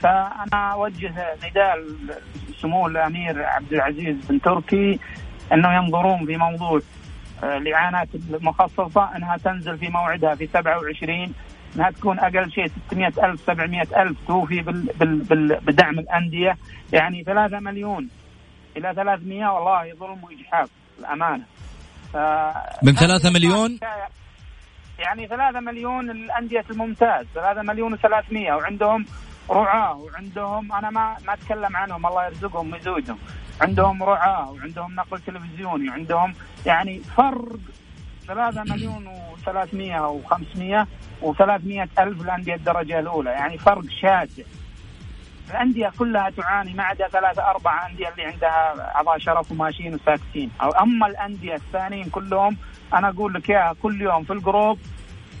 فأنا 0.00 0.72
أوجه 0.72 1.14
نداء 1.44 1.84
سمو 2.60 2.86
الأمير 2.86 3.42
عبد 3.44 3.72
العزيز 3.72 4.16
بن 4.28 4.40
تركي 4.40 4.98
إنه 5.52 5.74
ينظرون 5.74 6.26
في 6.26 6.36
موضوع 6.36 6.80
آه، 7.44 7.56
الإعانات 7.56 8.08
المخصصة 8.14 9.16
إنها 9.16 9.36
تنزل 9.36 9.78
في 9.78 9.88
موعدها 9.88 10.34
في 10.34 10.46
27 10.46 11.32
إنها 11.76 11.90
تكون 11.90 12.18
أقل 12.18 12.50
شيء 12.50 12.66
600 12.88 13.06
ألف 13.06 13.40
700 13.46 13.82
ألف 14.02 14.16
توفي 14.26 14.62
بدعم 15.66 15.98
الأندية 15.98 16.56
يعني 16.92 17.24
3 17.24 17.60
مليون 17.60 18.08
إلى 18.76 18.94
300 18.94 19.46
والله 19.46 19.94
ظلم 19.94 20.24
وإجحاف. 20.24 20.68
الأمانة. 20.98 21.44
من 22.82 22.94
3 22.94 23.30
مليون؟ 23.30 23.78
يعني 24.98 25.26
3 25.26 25.60
مليون 25.60 26.10
الأندية 26.10 26.64
الممتاز 26.70 27.26
3 27.34 27.62
مليون 27.62 27.96
و300 27.98 28.32
وعندهم 28.32 29.06
رعاة 29.50 29.96
وعندهم 29.96 30.72
أنا 30.72 30.90
ما 30.90 31.16
ما 31.26 31.32
أتكلم 31.34 31.76
عنهم 31.76 32.06
الله 32.06 32.26
يرزقهم 32.26 32.72
ويزودهم 32.72 33.18
عندهم 33.60 34.02
رعاة 34.02 34.50
وعندهم 34.50 34.94
نقل 34.94 35.20
تلفزيوني 35.20 35.88
وعندهم 35.88 36.34
يعني 36.66 37.00
فرق 37.16 37.58
3 38.26 38.62
مليون 38.62 39.08
و300 39.44 40.28
و500 40.28 40.86
و300 41.22 41.98
ألف 41.98 42.20
الأندية 42.22 42.54
الدرجة 42.54 42.98
الأولى. 42.98 43.30
يعني 43.30 43.58
فرق 43.58 43.84
شاسع. 44.02 44.42
الأندية 45.50 45.92
كلها 45.98 46.30
تعاني 46.30 46.74
ما 46.74 46.82
عدا 46.82 47.08
ثلاثة 47.08 47.50
أربعة 47.50 47.86
أندية 47.86 48.08
اللي 48.08 48.24
عندها 48.24 48.94
أعضاء 48.96 49.18
شرف 49.18 49.52
وماشيين 49.52 49.94
وساكتين. 49.94 50.50
أو 50.62 50.70
أما 50.70 51.06
الأندية 51.06 51.54
الثانيين 51.54 52.08
كلهم 52.08 52.56
أنا 52.94 53.08
أقول 53.08 53.34
لك 53.34 53.48
يا 53.48 53.74
كل 53.82 54.02
يوم 54.02 54.24
في 54.24 54.32
الجروب 54.32 54.78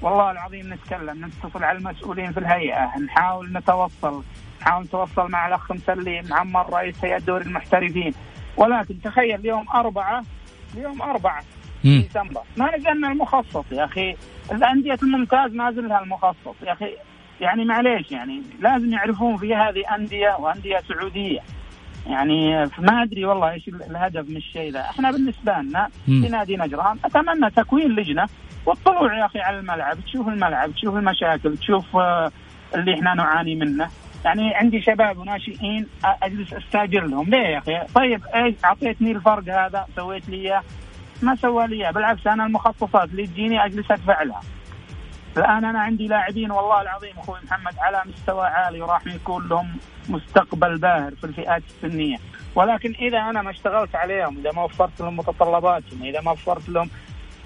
والله 0.02 0.30
العظيم 0.30 0.74
نتكلم 0.74 1.26
نتصل 1.26 1.64
على 1.64 1.78
المسؤولين 1.78 2.32
في 2.32 2.40
الهيئة 2.40 2.98
نحاول 2.98 3.52
نتوصل 3.52 4.24
نحاول 4.60 4.84
نتوصل 4.84 5.30
مع 5.30 5.48
الأخ 5.48 5.72
مسلي 5.72 6.22
معمر 6.22 6.72
رئيس 6.72 7.04
هيئة 7.04 7.18
دوري 7.18 7.44
المحترفين. 7.44 8.14
ولكن 8.56 9.00
تخيل 9.00 9.34
اليوم 9.40 9.68
أربعة 9.74 10.24
اليوم 10.74 11.02
أربعة 11.02 11.42
ديسمبر. 12.02 12.42
ما 12.56 12.76
نزلنا 12.76 13.12
المخصص 13.12 13.64
يا 13.72 13.84
أخي. 13.84 14.16
الأندية 14.52 14.98
الممتاز 15.02 15.52
ما 15.52 15.70
زلها 15.72 16.00
المخصص 16.00 16.62
يا 16.62 16.72
أخي. 16.72 16.96
يعني 17.40 17.64
معليش 17.64 18.12
يعني 18.12 18.42
لازم 18.60 18.92
يعرفون 18.92 19.36
في 19.36 19.54
هذه 19.54 19.82
أندية 19.94 20.36
وأندية 20.38 20.80
سعودية. 20.88 21.40
يعني 22.06 22.64
ما 22.78 23.02
أدري 23.02 23.24
والله 23.24 23.50
إيش 23.50 23.68
الهدف 23.68 24.28
من 24.28 24.36
الشيء 24.36 24.72
ذا، 24.72 24.80
إحنا 24.80 25.10
بالنسبة 25.10 25.52
لنا 25.52 25.88
في 26.06 26.28
نادي 26.28 26.56
نجران 26.56 26.98
أتمنى 27.04 27.50
تكوين 27.50 27.90
لجنة. 27.90 28.26
والطلوع 28.66 29.18
يا 29.18 29.26
أخي 29.26 29.40
على 29.40 29.58
الملعب 29.58 29.96
تشوف 30.04 30.28
الملعب 30.28 30.72
تشوف 30.72 30.96
المشاكل 30.96 31.56
تشوف 31.56 31.96
آه، 31.96 32.32
اللي 32.74 32.94
إحنا 32.94 33.14
نعاني 33.14 33.54
منه. 33.54 33.88
يعني 34.24 34.54
عندي 34.54 34.82
شباب 34.82 35.18
وناشئين 35.18 35.86
أجلس 36.04 36.54
أستاجر 36.54 37.06
لهم. 37.06 37.30
ليه 37.30 37.38
يا 37.38 37.58
أخي؟ 37.58 37.80
طيب 37.94 38.22
إيش؟ 38.34 38.54
أعطيتني 38.64 39.10
الفرق 39.10 39.48
هذا 39.48 39.86
سويت 39.96 40.28
لي 40.28 40.36
إياه. 40.36 40.62
ما 41.22 41.36
سوى 41.36 41.66
لي 41.66 41.92
بالعكس 41.92 42.26
أنا 42.26 42.46
المخصصات 42.46 43.10
اللي 43.10 43.26
تجيني 43.26 43.64
أجلس 43.64 43.90
أدفع 43.90 44.22
لها. 44.22 44.40
الان 45.38 45.64
أنا 45.64 45.80
عندي 45.80 46.06
لاعبين 46.06 46.50
والله 46.50 46.82
العظيم 46.82 47.12
أخوي 47.18 47.38
محمد 47.44 47.74
على 47.78 48.02
مستوى 48.06 48.46
عالي 48.46 48.80
وراح 48.80 49.06
يكون 49.06 49.48
لهم 49.48 49.76
مستقبل 50.08 50.78
باهر 50.78 51.14
في 51.14 51.24
الفئات 51.24 51.62
السنية 51.68 52.16
ولكن 52.54 52.94
إذا 53.00 53.18
أنا 53.18 53.42
ما 53.42 53.50
اشتغلت 53.50 53.94
عليهم 53.94 54.38
إذا 54.38 54.52
ما 54.52 54.62
وفرت 54.62 55.00
لهم 55.00 55.16
متطلباتهم 55.16 56.02
إذا 56.02 56.20
ما 56.20 56.30
وفرت 56.30 56.68
لهم 56.68 56.90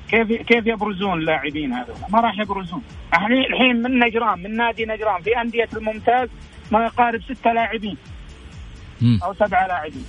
كيف 0.08 0.32
كيف 0.32 0.66
يبرزون 0.66 1.18
اللاعبين 1.18 1.72
هذول؟ 1.72 1.96
ما 2.08 2.20
راح 2.20 2.38
يبرزون. 2.38 2.82
الحين 3.14 3.82
من 3.82 3.98
نجران 3.98 4.42
من 4.42 4.56
نادي 4.56 4.84
نجران 4.86 5.22
في 5.22 5.40
أندية 5.40 5.68
الممتاز 5.76 6.28
ما 6.72 6.84
يقارب 6.84 7.22
ستة 7.22 7.52
لاعبين 7.52 7.96
أو 9.24 9.34
سبعة 9.34 9.66
لاعبين. 9.66 10.04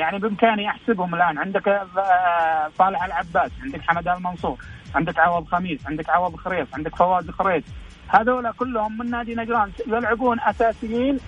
يعني 0.00 0.18
بإمكاني 0.18 0.68
أحسبهم 0.68 1.14
الآن. 1.14 1.38
عندك 1.38 1.68
آه، 1.68 2.70
صالح 2.78 3.04
العباس، 3.04 3.50
عندك 3.62 3.80
حمد 3.80 4.08
المنصور، 4.08 4.58
عندك 4.94 5.18
عوض 5.18 5.44
خميس، 5.46 5.86
عندك 5.86 6.10
عوض 6.10 6.36
خريف، 6.36 6.74
عندك 6.74 6.96
فواز 6.96 7.30
خريف. 7.30 7.64
هذول 8.08 8.52
كلهم 8.52 8.98
من 8.98 9.10
نادي 9.10 9.34
نجران 9.34 9.70
يلعبون 9.86 10.40
أساسيين 10.40 11.18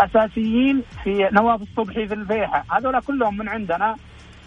أساسيين 0.00 0.82
في 1.04 1.28
نواف 1.32 1.62
الصبحي 1.62 2.08
في 2.08 2.14
الفيحة، 2.14 2.64
هذول 2.70 3.00
كلهم 3.00 3.36
من 3.36 3.48
عندنا 3.48 3.96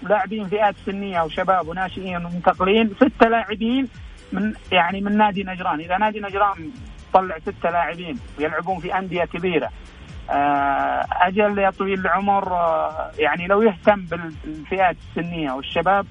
لاعبين 0.03 0.47
فئات 0.47 0.75
سنية 0.85 1.21
وشباب 1.21 1.67
وناشئين 1.67 2.25
ومنتقلين. 2.25 2.95
ستة 2.95 3.29
لاعبين 3.29 3.87
من 4.31 4.53
يعني 4.71 5.01
من 5.01 5.17
نادي 5.17 5.43
نجران. 5.43 5.79
إذا 5.79 5.97
نادي 5.97 6.19
نجران 6.19 6.71
طلع 7.13 7.39
ستة 7.39 7.69
لاعبين 7.69 8.19
ويلعبون 8.37 8.79
في 8.79 8.97
أندية 8.97 9.25
كبيرة 9.25 9.69
أجل 11.21 11.57
يا 11.57 11.69
طويل 11.69 11.99
العمر 11.99 12.53
آه، 12.53 13.11
يعني 13.17 13.47
لو 13.47 13.61
يهتم 13.61 14.05
بالفئات 14.05 14.97
السنية 15.09 15.51
والشباب 15.51 16.05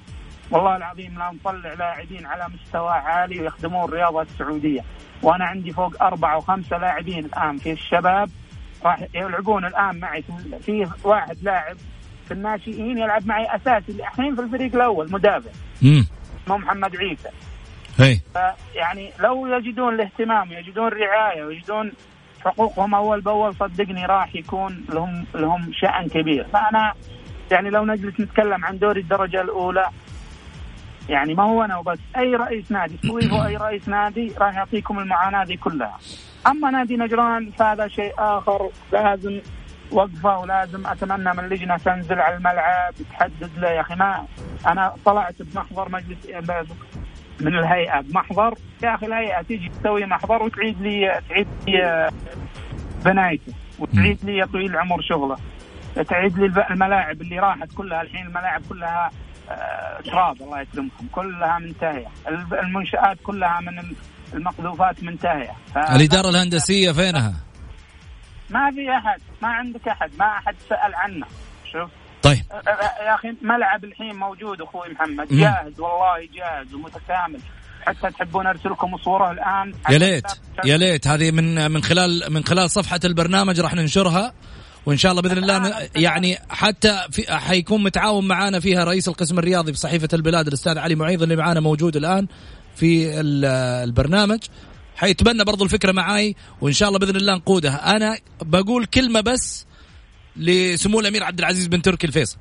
والله 0.51 0.77
العظيم 0.77 1.19
لا 1.19 1.31
نطلع 1.31 1.73
لاعبين 1.73 2.27
على 2.27 2.47
مستوى 2.55 2.91
عالي 2.91 3.41
ويخدمون 3.41 3.85
الرياضة 3.85 4.23
السعودية. 4.23 4.81
وأنا 5.23 5.45
عندي 5.45 5.73
فوق 5.73 6.03
أربعة 6.03 6.37
وخمسه 6.37 6.77
لاعبين 6.77 7.25
الآن 7.25 7.57
في 7.57 7.73
الشباب 7.73 8.31
راح 8.85 8.99
يلعبون 9.15 9.65
الآن 9.65 10.01
معي 10.01 10.25
في 10.61 10.89
واحد 11.05 11.37
لاعب 11.43 11.77
في 12.25 12.35
الناشئين 12.35 12.99
يلعب 12.99 13.27
معي 13.27 13.57
أساسي 13.57 13.93
الحين 13.93 14.35
في 14.35 14.41
الفريق 14.41 14.75
الأول 14.75 15.13
مدافع. 15.13 15.51
امم 15.83 16.07
محمد 16.49 16.97
عيسى. 16.97 17.29
يعني 18.75 19.11
لو 19.21 19.47
يجدون 19.47 19.95
الاهتمام 19.95 20.53
يجدون 20.53 20.87
الرعايه 20.87 21.45
ويجدون 21.45 21.93
حقوقهم 22.45 22.95
أول 22.95 23.21
بأول 23.21 23.55
صدقني 23.55 24.07
راح 24.07 24.35
يكون 24.35 24.85
لهم 24.89 25.27
لهم 25.35 25.71
شأن 25.73 26.09
كبير. 26.09 26.47
فأنا 26.53 26.93
يعني 27.51 27.71
لو 27.71 27.85
نجلس 27.85 28.21
نتكلم 28.21 28.65
عن 28.65 28.79
دوري 28.79 29.01
الدرجة 29.01 29.41
الأولى 29.41 29.89
يعني 31.09 31.35
ما 31.35 31.43
هو 31.43 31.65
أنا 31.65 31.77
وبس. 31.77 31.99
أي 32.17 32.37
رئيس 32.37 32.73
نادي 32.73 32.95
استضيفوا 32.95 33.47
أي 33.47 33.57
رئيس 33.57 33.89
نادي 33.89 34.33
راح 34.39 34.55
يعطيكم 34.57 34.99
المعاناة 34.99 35.45
دي 35.45 35.57
كلها. 35.57 35.99
أما 36.47 36.71
نادي 36.71 36.97
نجران 36.97 37.51
فهذا 37.51 37.89
شيء 37.89 38.13
آخر 38.19 38.71
لازم 38.93 39.41
وقفة 39.91 40.39
ولازم 40.39 40.87
أتمنى 40.87 41.33
من 41.33 41.39
اللجنه 41.39 41.77
تنزل 41.77 42.21
على 42.21 42.37
الملعب 42.37 42.95
تحدد 43.11 43.51
له. 43.59 43.69
يا 43.69 43.81
أخي 43.81 43.95
ما 43.95 44.27
أنا 44.67 44.95
طلعت 45.05 45.43
بمحضر 45.43 45.89
مجلس 45.89 46.27
من 47.41 47.59
الهيئة 47.59 48.01
بمحضر 48.01 48.55
يا 48.83 48.95
أخي 48.95 49.07
الهيئة 49.07 49.43
تيجي 49.43 49.69
تسوي 49.69 50.07
محضر 50.07 50.43
وتعيد 50.43 50.83
لي 50.83 51.21
تعيد 51.29 51.47
لي 51.67 52.11
بنايته 53.05 53.53
وتعيد 53.79 54.25
لي 54.25 54.37
يا 54.37 54.47
طويل 54.47 54.71
العمر 54.71 55.03
شغله. 55.03 55.37
تعيد 56.09 56.39
لي 56.39 56.67
الملاعب 56.71 57.23
اللي 57.23 57.39
راحت 57.39 57.69
كلها 57.75 58.03
الحين 58.03 58.27
الملاعب 58.27 58.63
كلها 58.69 59.11
آه، 59.51 60.01
تراب 60.01 60.43
الله 60.43 60.61
يكرمكم 60.61 61.07
كلها 61.13 61.59
منتهية. 61.59 62.07
المنشآت 62.63 63.19
كلها 63.23 63.61
من 63.61 63.95
المقذوفات 64.35 65.03
منتهية. 65.03 65.51
الإدارة 65.77 66.31
الهندسية 66.31 66.93
فينها؟ 66.93 67.35
ما 68.51 68.71
في 68.71 68.91
أحد 68.91 69.21
ما 69.43 69.49
عندك 69.49 69.89
أحد 69.89 70.11
ما 70.19 70.27
أحد 70.27 70.55
سأل 70.69 70.95
عنه 70.95 71.27
شوف. 71.73 71.91
طيب. 72.25 72.43
يا 73.07 73.15
أخي 73.15 73.29
ملعب 73.43 73.85
الحين 73.85 74.15
موجود 74.17 74.61
أخوي 74.61 74.89
محمد. 74.89 75.29
جاهز 75.29 75.81
والله 75.81 76.29
جاهز 76.35 76.75
ومتكامل. 76.75 77.41
حتى 77.87 78.11
تحبون 78.11 78.47
ارسل 78.47 78.71
لكم 78.71 78.97
صورة 78.97 79.31
الآن؟ 79.31 79.75
يا 79.91 79.99
ليت 79.99 80.27
يا 80.65 80.77
ليت. 80.77 81.09
هذه 81.09 81.31
من 81.31 81.71
من 81.71 81.83
خلال 81.83 82.33
من 82.33 82.45
خلال 82.45 82.71
صفحة 82.71 83.01
البرنامج 83.05 83.61
راح 83.61 83.75
ننشرها 83.75 84.33
وإن 84.87 84.97
شاء 84.97 85.11
الله 85.11 85.23
بإذن 85.23 85.39
الله 85.39 85.89
يعني 85.97 86.39
حتى 86.51 87.01
في 87.11 87.39
حيكون 87.39 87.83
متعاون 87.83 88.29
معنا 88.29 88.61
فيها 88.61 88.85
رئيس 88.85 89.09
القسم 89.09 89.39
الرياضي 89.39 89.73
في 89.73 89.79
صحيفة 89.79 90.09
البلاد 90.13 90.47
الأستاذ 90.47 90.79
علي 90.79 90.95
معيض 90.95 91.23
اللي 91.23 91.37
معانا 91.37 91.61
موجود 91.61 91.97
الآن 91.97 92.27
في 92.77 93.21
البرنامج. 93.85 94.39
حيتبنى 94.97 95.45
برضو 95.45 95.65
الفكرة 95.65 95.93
معاي 95.93 96.37
وإن 96.61 96.73
شاء 96.73 96.89
الله 96.89 96.99
بإذن 96.99 97.17
الله 97.17 97.35
نقودها 97.35 97.97
أنا 97.97 98.19
بقول 98.43 98.87
كلمة 98.87 99.21
بس 99.21 99.67
لسمو 100.37 101.01
الأمير 101.01 101.25
عبد 101.25 101.39
العزيز 101.39 101.67
بن 101.67 101.83
تركي 101.83 102.07
الفيصل 102.07 102.37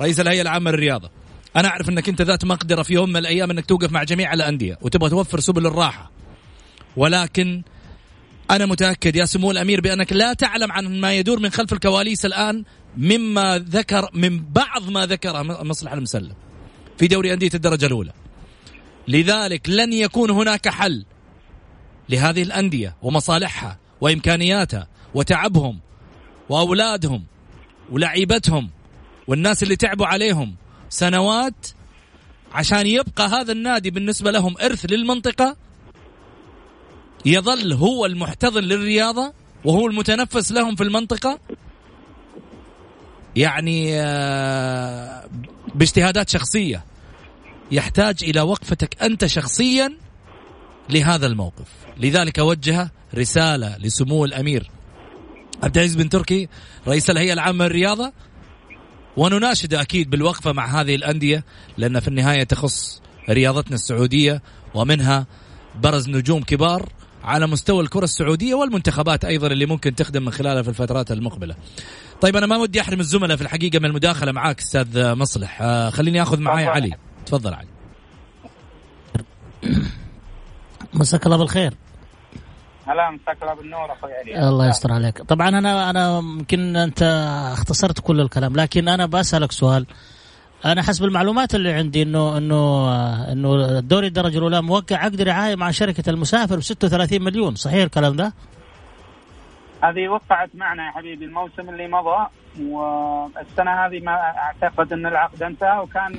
رئيس 0.00 0.20
الهيئة 0.20 0.42
العامة 0.42 0.70
للرياضة. 0.70 1.10
أنا 1.56 1.68
أعرف 1.68 1.88
إنك 1.88 2.08
أنت 2.08 2.22
ذات 2.22 2.44
مقدرة 2.44 2.82
في 2.82 2.94
يوم 2.94 3.08
من 3.08 3.16
الأيام 3.16 3.50
إنك 3.50 3.66
توقف 3.66 3.92
مع 3.92 4.02
جميع 4.04 4.34
الأندية 4.34 4.78
وتبغى 4.80 5.10
توفر 5.10 5.40
سبل 5.40 5.66
الراحة. 5.66 6.10
ولكن 6.96 7.62
أنا 8.50 8.66
متأكد 8.66 9.16
يا 9.16 9.24
سمو 9.24 9.50
الأمير 9.50 9.80
بأنك 9.80 10.12
لا 10.12 10.32
تعلم 10.32 10.72
عن 10.72 11.00
ما 11.00 11.14
يدور 11.14 11.40
من 11.40 11.50
خلف 11.50 11.72
الكواليس 11.72 12.26
الآن 12.26 12.64
مما 12.96 13.58
ذكر 13.58 14.10
من 14.14 14.44
بعض 14.52 14.90
ما 14.90 15.06
ذكره 15.06 15.42
مصلح 15.42 15.92
المسلم 15.92 16.34
في 16.98 17.06
دوري 17.06 17.32
أندية 17.32 17.50
الدرجة 17.54 17.86
الأولى. 17.86 18.12
لذلك 19.08 19.68
لن 19.68 19.92
يكون 19.92 20.30
هناك 20.30 20.68
حل 20.68 21.04
لهذه 22.08 22.42
الأندية 22.42 22.96
ومصالحها 23.02 23.78
وإمكانياتها 24.00 24.88
وتعبهم 25.14 25.80
وأولادهم 26.48 27.24
ولعيبتهم 27.90 28.70
والناس 29.26 29.62
اللي 29.62 29.76
تعبوا 29.76 30.06
عليهم 30.06 30.54
سنوات 30.88 31.66
عشان 32.52 32.86
يبقى 32.86 33.28
هذا 33.28 33.52
النادي 33.52 33.90
بالنسبة 33.90 34.30
لهم 34.30 34.54
إرث 34.62 34.84
للمنطقة 34.84 35.56
يظل 37.26 37.72
هو 37.72 38.06
المحتضن 38.06 38.60
للرياضة 38.60 39.32
وهو 39.64 39.86
المتنفس 39.86 40.52
لهم 40.52 40.76
في 40.76 40.82
المنطقة. 40.82 41.38
يعني 43.36 44.00
آه، 44.00 45.28
باجتهادات 45.74 46.28
شخصية. 46.28 46.84
يحتاج 47.70 48.16
إلى 48.22 48.40
وقفتك 48.40 49.02
أنت 49.02 49.26
شخصيا 49.26 49.96
لهذا 50.90 51.26
الموقف. 51.26 51.68
لذلك 51.96 52.38
وجه 52.38 52.90
رسالة 53.14 53.76
لسمو 53.78 54.24
الأمير. 54.24 54.70
عبد 55.64 55.76
العزيز 55.76 55.96
بن 55.96 56.08
تركي 56.08 56.48
رئيس 56.88 57.10
الهيئة 57.10 57.32
العامة 57.32 57.64
للرياضة. 57.64 58.12
ونناشد 59.16 59.74
أكيد 59.74 60.10
بالوقفة 60.10 60.52
مع 60.52 60.80
هذه 60.80 60.94
الأندية 60.94 61.44
لأن 61.78 62.00
في 62.00 62.08
النهاية 62.08 62.42
تخص 62.42 63.02
رياضتنا 63.30 63.74
السعودية 63.74 64.42
ومنها 64.74 65.26
برز 65.82 66.08
نجوم 66.08 66.42
كبار 66.42 66.88
على 67.24 67.46
مستوى 67.46 67.82
الكرة 67.82 68.04
السعودية 68.04 68.54
والمنتخبات 68.54 69.24
أيضا 69.24 69.46
اللي 69.46 69.66
ممكن 69.66 69.94
تخدم 69.94 70.24
من 70.24 70.30
خلالها 70.30 70.62
في 70.62 70.68
الفترات 70.68 71.12
المقبلة. 71.12 71.54
طيب 72.20 72.36
أنا 72.36 72.46
ما 72.46 72.56
ودي 72.56 72.80
أحرم 72.80 73.00
الزملاء 73.00 73.36
في 73.36 73.42
الحقيقة 73.42 73.78
من 73.78 73.84
المداخلة 73.84 74.32
معاك 74.32 74.58
أستاذ 74.58 75.14
مصلح. 75.14 75.62
آه 75.62 75.90
خليني 75.90 76.22
أخذ 76.22 76.40
معاي 76.40 76.66
علي. 76.66 76.96
تفضل 77.26 77.54
علي. 77.54 77.68
مساك 80.94 81.26
الله 81.26 81.36
بالخير. 81.36 81.74
هلا 82.86 83.10
مساك 83.10 83.42
الله 83.42 83.54
بالنور 83.54 83.92
أخوي 83.92 84.12
علي. 84.14 84.48
الله 84.48 84.68
يستر 84.68 84.92
عليك. 84.92 85.22
طبعا 85.22 85.48
أنا 85.48 85.90
أنا 85.90 86.18
يمكن 86.18 86.76
أنت 86.76 87.02
اختصرت 87.52 88.00
كل 88.00 88.20
الكلام 88.20 88.56
لكن 88.56 88.88
أنا 88.88 89.06
بسألك 89.06 89.52
سؤال. 89.52 89.86
أنا 90.64 90.82
حسب 90.82 91.04
المعلومات 91.04 91.54
اللي 91.54 91.72
عندي 91.72 92.02
انه 92.02 92.38
إنه 92.38 92.92
إنه 93.32 93.78
الدوري 93.78 94.06
الدرجة 94.06 94.38
الأولى 94.38 94.62
موقع 94.62 94.96
عقد 94.96 95.22
رعاية 95.22 95.56
مع 95.56 95.70
شركة 95.70 96.10
المسافر 96.10 96.56
ب 96.56 96.60
36 96.60 97.22
مليون 97.22 97.54
صحيح 97.54 97.84
الكلام 97.84 98.16
ده؟ 98.16 98.32
هذه 99.82 100.08
وقعت 100.08 100.50
معنا 100.54 100.86
يا 100.86 100.90
حبيبي 100.90 101.24
الموسم 101.24 101.68
اللي 101.68 101.88
مضى 101.88 102.26
والسنة 102.62 103.86
هذه 103.86 104.00
ما 104.00 104.12
أعتقد 104.12 104.92
أن 104.92 105.06
العقد 105.06 105.42
انتهى 105.42 105.78
وكان 105.78 106.18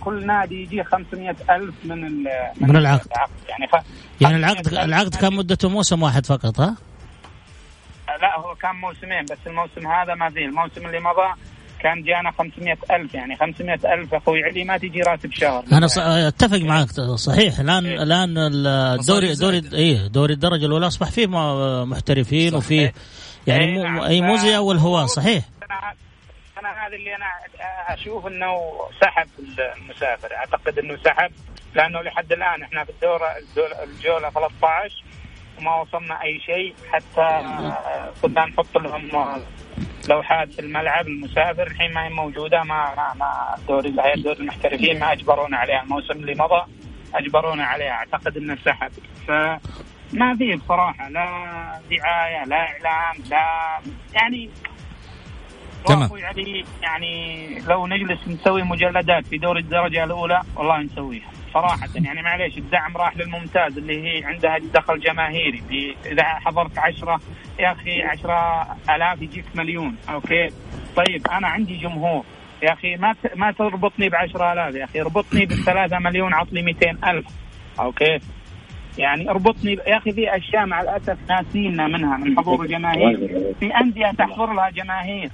كل 0.00 0.26
نادي 0.26 0.62
يجي 0.62 0.84
500 0.84 1.30
ألف 1.50 1.74
من 1.84 2.00
من, 2.00 2.24
من 2.60 2.76
العقد. 2.76 3.08
يعني 3.48 3.66
ف... 3.72 3.74
يعني 4.20 4.36
العقد 4.36 4.66
العقد 4.66 5.14
كان 5.14 5.34
مدته 5.34 5.68
موسم 5.68 6.02
واحد 6.02 6.26
فقط 6.26 6.60
ها؟ 6.60 6.76
لا 8.22 8.38
هو 8.38 8.54
كان 8.54 8.74
موسمين 8.76 9.24
بس 9.24 9.38
الموسم 9.46 9.86
هذا 9.86 10.14
ما 10.14 10.30
زين. 10.30 10.48
الموسم 10.48 10.86
اللي 10.86 11.00
مضى 11.00 11.40
كان 11.80 12.02
جانا 12.02 12.30
500 12.38 12.76
ألف 12.90 13.14
يعني 13.14 13.36
500 13.36 13.74
ألف. 13.74 14.14
أخوي 14.14 14.44
علي 14.44 14.64
ما 14.64 14.78
تجي 14.78 15.00
راتب 15.00 15.32
شهر. 15.32 15.64
أنا 15.72 15.86
أتفق 16.28 16.58
معك 16.58 16.90
صحيح. 17.14 17.58
الآن 17.58 17.86
إيه؟ 17.86 18.02
الآن 18.02 18.34
الدوري 18.38 19.34
دوري 19.34 19.62
إيه 19.72 20.06
دوري 20.06 20.32
الدرجة 20.32 20.66
الأولى 20.66 20.86
أصبح 20.86 21.10
فيه 21.10 21.26
محترفين 21.84 22.54
وفيه 22.54 22.92
يعني 23.46 23.64
إيه، 23.64 23.88
مو 23.88 24.04
أي 24.04 24.20
مو 24.20 24.36
زي 24.36 24.56
أول 24.56 24.78
صحيح 25.68 25.94
أنا 26.58 26.86
هذا 26.86 26.96
اللي 26.96 27.16
أنا 27.16 27.26
أشوف 27.88 28.26
أنه 28.26 28.72
سحب 29.00 29.28
المسافر. 29.76 30.34
أعتقد 30.34 30.78
أنه 30.78 30.96
سحب 31.04 31.32
لأنه 31.74 32.00
لحد 32.02 32.32
الآن 32.32 32.62
إحنا 32.62 32.84
في 32.84 32.90
الدورة 32.90 33.26
الجولة 33.82 34.30
13 34.30 35.04
وما 35.58 35.80
وصلنا 35.80 36.22
أي 36.22 36.40
شيء 36.40 36.74
حتى 36.92 37.42
كنا 38.22 38.46
نحط 38.46 38.78
لهم 38.78 39.10
لوحات 40.08 40.52
في 40.52 40.58
الملعب 40.58 41.06
المسافر. 41.06 41.66
الحين 41.66 41.92
ما 41.92 42.04
هي 42.04 42.08
موجودة 42.08 42.62
ما 42.62 42.94
ما 42.94 43.14
ما 43.14 43.56
دوري 43.68 43.90
دوري 43.90 44.38
المحترفين 44.40 45.00
ما 45.00 45.12
اجبرونا 45.12 45.56
عليها. 45.56 45.82
الموسم 45.82 46.12
اللي 46.12 46.34
مضى 46.34 46.66
اجبرونا 47.14 47.64
عليها. 47.64 47.90
أعتقد 47.92 48.36
إنه 48.36 48.58
سحب. 48.64 48.92
فما 49.28 50.36
في 50.38 50.56
بصراحة 50.56 51.08
لا 51.08 51.24
دعاية 51.90 52.44
لا 52.44 52.56
إعلام 52.56 53.16
لا 53.30 53.78
يعني 54.14 54.50
تمام. 55.86 56.10
يعني 56.16 56.64
يعني 56.82 57.46
لو 57.68 57.86
نجلس 57.86 58.28
نسوي 58.28 58.62
مجلدات 58.62 59.26
في 59.26 59.38
دوري 59.38 59.60
الدرجة 59.60 60.04
الأولى 60.04 60.42
والله 60.56 60.78
نسويها. 60.82 61.30
صراحة 61.54 61.88
يعني 61.94 62.22
معليش 62.22 62.58
الدعم 62.58 62.96
راح 62.96 63.16
للممتاز 63.16 63.78
اللي 63.78 64.02
هي 64.02 64.24
عندها 64.24 64.58
دخل 64.74 65.00
جماهيري. 65.00 65.62
إذا 66.06 66.24
حضرت 66.24 66.78
عشرة 66.78 67.20
يا 67.58 67.72
أخي 67.72 68.02
عشرة 68.02 68.62
آلاف 68.90 69.22
يجيك 69.22 69.44
مليون. 69.54 69.96
أوكي؟ 70.08 70.48
طيب 70.96 71.26
أنا 71.32 71.48
عندي 71.48 71.76
جمهور. 71.76 72.24
يا 72.62 72.72
أخي 72.72 72.96
ما 72.96 73.14
ما 73.36 73.52
تربطني 73.52 74.08
بعشرة 74.08 74.52
آلاف. 74.52 74.74
يا 74.74 74.84
أخي 74.84 75.00
اربطني 75.00 75.46
بالثلاثة 75.46 75.98
مليون 75.98 76.34
عطني 76.34 76.62
200 76.62 76.90
ألف. 77.10 77.26
Okay؟ 77.80 78.18
يعني 78.98 79.30
اربطني 79.30 79.72
يا 79.72 79.96
أخي 79.96 80.12
في 80.12 80.36
أشياء 80.36 80.66
مع 80.66 80.80
الأسف 80.80 81.18
ناسينا 81.30 81.86
منها 81.86 82.16
من 82.16 82.38
حضور 82.38 82.62
الجماهير 82.64 83.28
في 83.60 83.76
أندية 83.76 84.10
تحضر 84.18 84.52
لها 84.52 84.70
جماهير. 84.70 85.30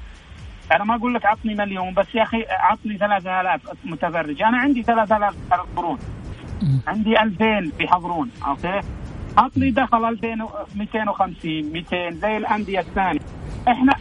أنا 0.72 0.84
ما 0.84 0.94
أقول 0.94 1.14
لك 1.14 1.26
عطني 1.26 1.54
مليون 1.54 1.94
بس 1.94 2.06
يا 2.14 2.22
أخي 2.22 2.44
عطني 2.50 2.98
3000 2.98 3.60
متفرج. 3.84 4.42
أنا 4.42 4.58
عندي 4.58 4.82
3000 4.82 5.34
يحضرون. 5.52 5.98
عندي 6.86 7.20
2000 7.22 7.72
بيحضرون 7.78 8.30
okay؟ 8.46 8.80
عطني 9.38 9.70
دخل 9.70 10.04
2000 10.04 10.48
250 10.74 11.72
200 11.72 12.10
زي 12.10 12.36
الأندية 12.36 12.80
الثانية. 12.80 13.20
إحنا 13.68 13.94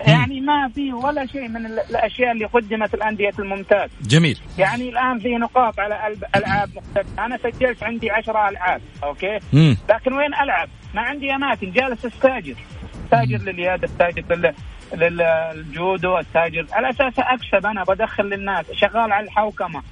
يعني 0.00 0.40
ما 0.40 0.68
في 0.68 0.92
ولا 0.92 1.26
شيء 1.26 1.48
من 1.48 1.66
الأشياء 1.66 2.32
اللي 2.32 2.44
قدمت 2.44 2.94
الأندية 2.94 3.32
الممتاز. 3.38 3.90
جميل. 4.02 4.38
يعني 4.58 4.88
الآن 4.88 5.18
في 5.18 5.36
نقاط 5.36 5.80
على 5.80 6.16
ألعاب 6.36 6.68
مختلفة. 6.76 7.24
أنا 7.24 7.38
سجلت 7.38 7.82
عندي 7.82 8.10
10 8.10 8.48
ألعاب 8.48 8.80
okay؟ 9.04 9.38
مم. 9.52 9.76
لكن 9.90 10.12
وين 10.12 10.34
ألعب؟ 10.34 10.68
ما 10.94 11.02
عندي 11.02 11.34
أماكن. 11.34 11.70
جالس 11.72 12.06
أستاجر. 12.06 12.54
أستاجر 13.04 13.38
لليد 13.38 13.84
أستاجر 13.84 14.22
للجودو 14.94 16.16
استاجر 16.16 16.66
على 16.72 16.90
أساس 16.90 17.12
أكسب 17.18 17.66
أنا 17.66 17.84
بدخل 17.84 18.24
للناس 18.24 18.66
شغال 18.72 19.12
على 19.12 19.24
الحوكمة 19.24 19.82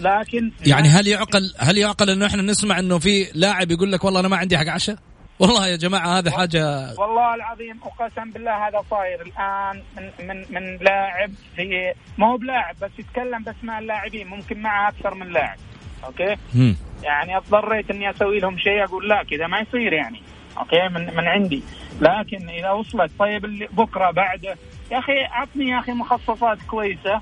لكن 0.00 0.50
يعني 0.66 0.88
هل 0.88 1.06
يعقل 1.06 1.54
هل 1.58 1.78
يعقل 1.78 2.10
إنه 2.10 2.26
إحنا 2.26 2.42
نسمع 2.42 2.78
إنه 2.78 2.98
في 2.98 3.26
لاعب 3.34 3.70
يقول 3.70 3.92
لك 3.92 4.04
والله 4.04 4.20
أنا 4.20 4.28
ما 4.28 4.36
عندي 4.36 4.58
حق 4.58 4.68
عشاء؟ 4.68 4.96
والله 5.38 5.66
يا 5.66 5.76
جماعة 5.76 6.18
هذا 6.18 6.30
حاجة 6.30 6.94
والله 6.98 7.34
العظيم 7.34 7.80
أقسم 7.82 8.30
بالله 8.30 8.68
هذا 8.68 8.82
صاير 8.90 9.22
الآن 9.22 9.82
من 9.96 10.26
من 10.28 10.44
من 10.50 10.76
لاعب 10.80 11.30
في 11.56 11.92
ما 12.18 12.26
هو 12.32 12.36
بلاعب 12.36 12.76
بس 12.82 12.90
يتكلم 12.98 13.42
باسماء 13.42 13.78
اللاعبين 13.78 14.26
ممكن 14.26 14.62
معه 14.62 14.88
أكثر 14.88 15.14
من 15.14 15.32
لاعب 15.32 15.58
okay? 16.04 16.36
م. 16.54 16.74
يعني 17.02 17.36
أضطريت 17.36 17.90
إني 17.90 18.10
أسوي 18.10 18.38
لهم 18.38 18.58
شيء 18.58 18.84
أقول 18.84 19.08
لا 19.08 19.22
كذا 19.30 19.46
ما 19.46 19.58
يصير 19.58 19.92
يعني 19.92 20.22
okay? 20.58 20.88
من 20.88 21.16
من 21.16 21.28
عندي. 21.28 21.62
لكن 22.00 22.48
إذا 22.48 22.70
وصلت 22.70 23.10
طيب 23.18 23.44
اللي 23.44 23.68
بكرة 23.72 24.10
بعده 24.10 24.56
يا 24.90 24.98
أخي 24.98 25.24
عطني 25.24 25.68
يا 25.68 25.78
أخي 25.78 25.92
مخصصات 25.92 26.58
كويسة. 26.68 27.20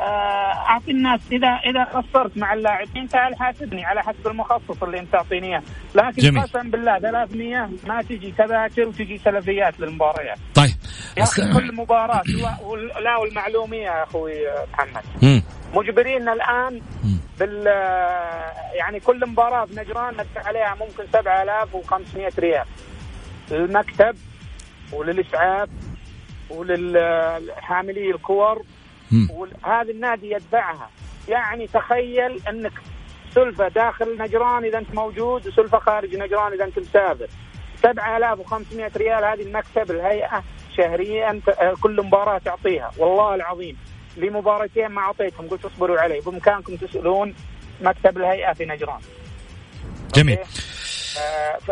أعطي 0.00 0.90
الناس 0.90 1.20
إذا 1.32 1.48
إذا 1.48 1.84
قصرت 1.84 2.36
مع 2.36 2.52
اللاعبين 2.52 3.08
تعال 3.08 3.36
حاسبني 3.38 3.84
على 3.84 4.02
حسب 4.02 4.26
المخصص 4.26 4.82
اللي 4.82 4.98
أنت 4.98 5.12
تعطيني 5.12 5.46
إياه. 5.46 5.62
لكن 5.94 6.40
قسم 6.40 6.70
بالله 6.70 6.98
300 6.98 7.70
ما 7.86 8.02
تجي 8.02 8.34
تذاكر 8.38 8.88
وتجي 8.88 9.18
سلفيات 9.18 9.80
للمباريات. 9.80 10.38
طيب. 10.54 10.70
يا 11.16 11.24
كل 11.54 11.74
مباراة 11.74 12.22
لا 13.00 13.16
والمعلومية 13.16 13.82
يا 13.82 14.02
أخوي 14.02 14.32
محمد. 14.72 15.02
م. 15.22 15.40
مجبرين 15.74 16.28
الآن 16.28 16.80
بال 17.38 17.66
يعني 18.74 19.00
كل 19.00 19.28
مباراة 19.28 19.64
بنجران 19.64 20.14
ندفع 20.14 20.46
عليها 20.46 20.76
ممكن 20.80 21.04
7500 21.12 22.32
ريال. 22.38 22.64
للمكتب 23.50 24.16
وللإسعاف 24.92 25.68
وللحاملي 26.50 28.10
الكور. 28.10 28.62
وهذا 29.12 29.90
النادي 29.90 30.30
يدفعها 30.30 30.90
يعني 31.28 31.66
تخيل 31.66 32.40
أنك 32.48 32.72
سلفة 33.34 33.68
داخل 33.68 34.22
نجران 34.22 34.64
إذا 34.64 34.78
أنت 34.78 34.94
موجود 34.94 35.46
وسلفة 35.46 35.78
خارج 35.78 36.16
نجران 36.16 36.52
إذا 36.52 36.64
أنت 36.64 36.78
مسافر. 36.78 37.26
7500 37.82 38.90
ريال 38.96 39.24
هذه 39.24 39.42
المكتب 39.42 39.90
الهيئة 39.90 40.44
شهريا 40.76 41.40
كل 41.80 42.02
مباراة 42.02 42.38
تعطيها. 42.38 42.90
والله 42.98 43.34
العظيم 43.34 43.76
لمباراتين 44.16 44.86
ما 44.86 45.00
أعطيتهم. 45.00 45.48
قلت 45.48 45.64
اصبروا 45.64 46.00
علي 46.00 46.20
بامكانكم 46.20 46.76
تسألون 46.76 47.34
مكتب 47.80 48.18
الهيئة 48.18 48.52
في 48.52 48.64
نجران. 48.64 49.00
جميل. 50.14 50.38
آه 50.38 50.44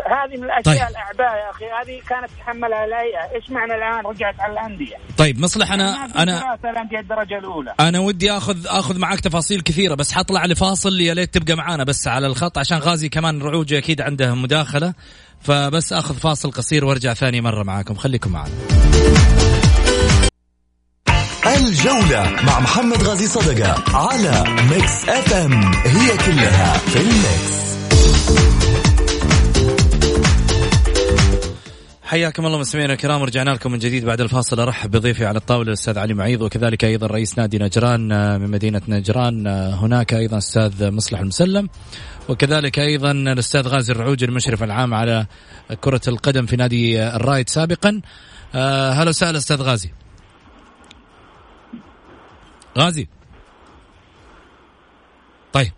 هذه 0.05 0.37
من 0.37 0.43
الأشياء 0.43 0.63
طيب. 0.63 0.89
الأعباء 0.89 1.37
يا 1.37 1.49
أخي 1.49 1.65
هذه 1.65 2.01
كانت 2.09 2.29
تحملها 2.39 2.85
الهيئه 2.85 3.35
إيش 3.35 3.49
معنى 3.49 3.75
الآن؟ 3.75 4.05
رجعت 4.05 4.39
على 4.39 4.53
الأندية. 4.53 4.95
طيب 5.17 5.39
مصلح 5.39 5.71
أنا 5.71 6.05
أنا 6.15 6.57
الانديه 6.65 6.99
الدرجة 6.99 7.37
الأولى. 7.37 7.73
أنا 7.79 7.99
ودي 7.99 8.31
اخذ 8.31 8.67
آخذ 8.67 8.99
معك 8.99 9.19
تفاصيل 9.19 9.61
كثيرة 9.61 9.95
بس 9.95 10.13
حطلع 10.13 10.45
لفاصل 10.45 11.01
يا 11.01 11.13
ليت 11.13 11.33
تبقى 11.37 11.55
معانا 11.55 11.83
بس 11.83 12.07
على 12.07 12.27
الخط 12.27 12.57
عشان 12.57 12.77
غازي 12.77 13.09
كمان 13.09 13.41
رعوجي 13.41 13.77
أكيد 13.77 14.01
عنده 14.01 14.35
مداخلة. 14.35 14.93
فبس 15.41 15.93
آخذ 15.93 16.15
فاصل 16.15 16.51
قصير 16.51 16.85
وارجع 16.85 17.13
ثاني 17.13 17.41
مرة 17.41 17.63
معاكم. 17.63 17.95
خليكم 17.95 18.31
معنا. 18.31 18.51
الجولة 21.57 22.31
مع 22.43 22.59
محمد 22.59 23.03
غازي 23.03 23.27
صدقة 23.27 23.83
على 23.97 24.43
Mix 24.69 25.09
FM. 25.09 25.71
هي 25.85 26.17
كلها 26.17 26.77
في 26.77 26.99
ال 26.99 27.11
mix. 27.11 27.59
حياكم 32.09 32.45
الله 32.45 32.57
مستمعينا 32.57 32.93
الكرام 32.93 33.21
ورجعنا 33.21 33.49
لكم 33.49 33.71
من 33.71 33.79
جديد 33.79 34.05
بعد 34.05 34.21
الفاصل. 34.21 34.59
أرحب 34.59 34.91
بضيفي 34.91 35.25
على 35.25 35.37
الطاولة 35.37 35.67
الأستاذ 35.67 35.99
علي 35.99 36.13
معيض 36.13 36.41
وكذلك 36.41 36.85
أيضا 36.85 37.07
رئيس 37.07 37.37
نادي 37.37 37.57
نجران 37.57 38.11
آه، 38.11 38.37
من 38.37 38.51
مدينة 38.51 38.81
نجران. 38.87 39.47
آه، 39.47 39.73
هناك 39.73 40.13
أيضا 40.13 40.37
أستاذ 40.37 40.91
مصلح 40.91 41.19
المسلم 41.19 41.69
وكذلك 42.29 42.79
أيضا 42.79 43.11
الأستاذ 43.11 43.67
غازي 43.67 43.93
الرعوج 43.93 44.23
المشرف 44.23 44.63
العام 44.63 44.93
على 44.93 45.25
كرة 45.81 46.01
القدم 46.07 46.45
في 46.45 46.55
نادي 46.55 47.03
الرايد 47.03 47.49
سابقا. 47.49 48.01
آه، 48.55 48.91
هلا 48.91 49.09
وسهلا 49.09 49.37
أستاذ 49.37 49.61
غازي. 49.61 49.91
غازي. 52.77 53.07
طيب 55.53 55.71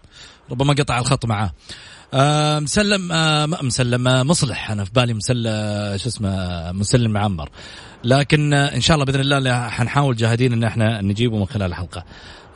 ربما 0.52 0.74
قطع 0.74 1.00
الخط 1.00 1.26
معاه. 1.26 1.52
آه 2.14 2.60
مسلم 2.60 3.12
آه 3.12 3.46
مسلم 3.46 4.08
آه 4.08 4.24
مصلح. 4.24 4.72
أنا 4.72 4.86
في 4.86 4.92
بالي 4.92 5.14
مسل 5.14 5.48
آه 5.48 5.98
شو 5.98 6.10
اسمه 6.10 6.72
مسلم 6.72 7.12
معمر 7.12 7.50
لكن 8.04 8.54
آه 8.54 8.76
إن 8.76 8.82
شاء 8.82 8.96
الله 8.96 9.06
بإذن 9.06 9.20
الله 9.22 9.70
حنحاول 9.70 10.16
جاهدين 10.16 10.54
إن 10.54 10.64
إحنا 10.64 11.02
نجيبه 11.02 11.38
من 11.38 11.46
خلال 11.46 11.68
الحلقة. 11.70 12.04